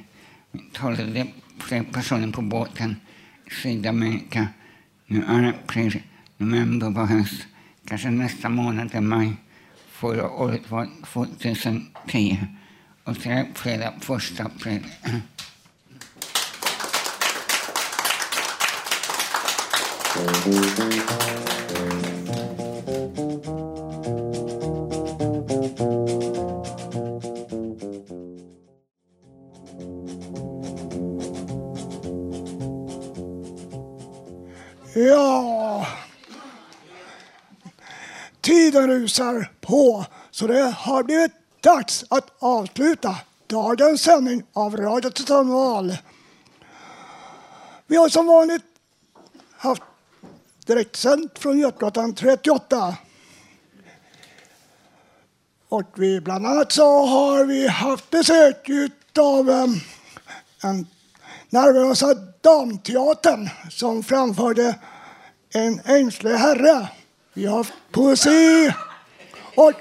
Talade 0.73 1.27
fler 1.59 1.83
personer 1.83 2.33
på 2.33 2.43
båten 2.43 2.97
i 3.47 3.51
Sydamerika. 3.51 4.49
Nu 5.07 5.25
är 5.25 5.45
april, 5.45 6.03
november 6.37 6.91
var 6.91 7.07
höst. 7.07 7.47
kanske 7.85 8.11
nästa 8.11 8.49
månad 8.49 8.95
är 8.95 9.01
maj. 9.01 9.33
Förra 9.91 10.31
året 10.31 10.71
var 10.71 10.89
2010 11.13 12.39
och 13.05 13.17
så 13.17 13.29
är 13.29 13.47
fredag 13.55 13.93
första 14.01 14.45
april. 14.45 14.87
Ja, 20.17 21.28
rusar 39.09 39.51
på 39.61 40.05
så 40.31 40.47
det 40.47 40.75
har 40.79 41.03
blivit 41.03 41.33
dags 41.61 42.05
att 42.09 42.33
avsluta 42.39 43.17
dagens 43.47 44.03
sändning 44.03 44.43
av 44.53 44.77
Radio 44.77 45.11
Total 45.11 45.97
Vi 47.87 47.97
har 47.97 48.09
som 48.09 48.27
vanligt 48.27 48.63
haft 49.57 49.83
direktsänt 50.67 51.39
från 51.39 51.59
Götgatan 51.59 52.15
38. 52.15 52.97
Och 55.69 55.87
vi, 55.95 56.21
bland 56.21 56.47
annat 56.47 56.73
så 56.73 57.07
har 57.07 57.45
vi 57.45 57.69
haft 57.69 58.11
besök 58.11 58.71
av 59.19 59.49
um, 59.49 59.51
ehm, 59.51 59.81
en 60.63 60.87
nervösa 61.51 62.15
damteatern 62.41 63.49
som 63.71 64.03
framförde 64.03 64.79
En 65.53 65.81
ängslig 65.85 66.35
herre. 66.35 66.89
Vi 67.35 67.47
har 67.47 67.57
haft 67.57 67.73
poesi 67.93 68.73
och, 69.59 69.73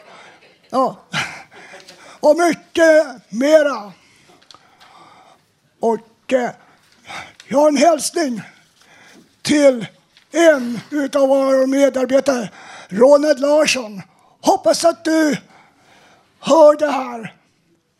ja, 0.69 0.95
och 2.19 2.37
mycket 2.37 3.05
mera. 3.29 3.93
Och 5.79 6.33
eh, 6.33 6.49
jag 7.47 7.57
har 7.57 7.67
en 7.67 7.77
hälsning 7.77 8.41
till 9.41 9.87
en 10.31 10.79
utav 10.89 11.27
våra 11.27 11.67
medarbetare, 11.67 12.49
Ronald 12.89 13.39
Larsson. 13.39 14.01
Hoppas 14.41 14.85
att 14.85 15.05
du 15.05 15.37
hör 16.39 16.77
det 16.77 16.91
här. 16.91 17.35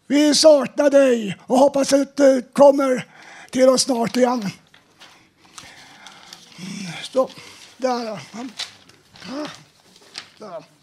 Vi 0.08 0.36
saknar 0.36 0.90
dig 0.90 1.38
och 1.48 1.58
hoppas 1.58 1.94
att 1.94 2.16
du 2.16 2.42
kommer 2.42 3.06
till 3.52 3.70
oss 3.70 3.82
snart 3.82 4.16
igen. 4.18 4.40
Mm, 4.40 4.52
Så, 7.04 7.30
där. 7.78 8.20
Mm. 8.34 8.52
Ah. 9.30 9.48
där. 10.40 10.77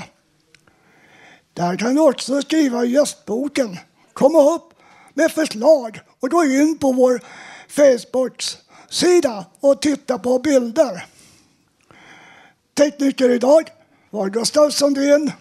Där 1.54 1.78
kan 1.78 1.96
du 1.96 2.02
också 2.02 2.42
skriva 2.42 2.86
gästboken. 2.86 3.78
Komma 4.14 4.56
upp 4.56 4.74
med 5.14 5.32
förslag 5.32 6.02
och 6.20 6.30
gå 6.30 6.44
in 6.44 6.78
på 6.78 6.92
vår 6.92 7.22
Facebook-sida 7.68 9.46
och 9.60 9.82
titta 9.82 10.18
på 10.18 10.40
bilder. 10.40 11.06
Tekniker 12.78 13.30
idag 13.30 13.70
var 14.10 14.30
Gustav 14.30 14.70
Sundin. 14.70 15.32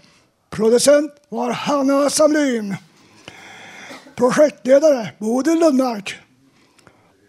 Producent 0.50 1.12
var 1.28 1.50
Hanna 1.50 2.10
Samlin. 2.10 2.76
Projektledare 4.14 5.12
Bodil 5.18 5.58
Lundmark. 5.58 6.18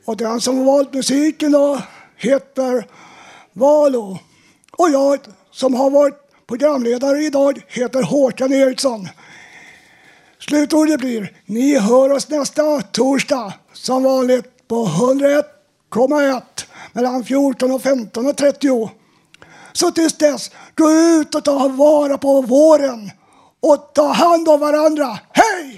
Och 0.06 0.18
den 0.18 0.42
som 0.42 0.66
valt 0.66 0.94
musiken 0.94 1.52
då 1.52 1.82
heter 2.16 2.86
Valo. 3.54 4.20
Och 4.72 4.90
jag 4.90 5.20
som 5.52 5.74
har 5.74 5.90
varit 5.90 6.16
programledare 6.48 7.24
idag 7.24 7.62
heter 7.68 8.04
Håkan 8.04 8.54
Eriksson. 8.54 9.08
Slutordet 10.40 11.00
blir, 11.00 11.34
ni 11.46 11.78
hör 11.78 12.12
oss 12.12 12.30
nästa 12.30 12.82
torsdag 12.82 13.54
som 13.74 14.04
vanligt 14.04 14.68
på 14.68 14.86
101,1 14.86 16.42
mellan 16.94 17.24
14 17.24 17.72
och 17.72 17.82
15 17.82 18.28
och 18.28 18.38
30. 18.38 18.90
Så 19.80 19.92
tills 19.92 20.18
dess, 20.18 20.52
gå 20.76 20.92
ut 20.92 21.36
och 21.36 21.44
ta 21.44 21.68
vara 21.68 22.18
på 22.18 22.42
våren 22.42 23.12
och 23.62 23.94
ta 23.94 24.08
hand 24.08 24.50
om 24.50 24.60
varandra. 24.60 25.20
Hej! 25.32 25.69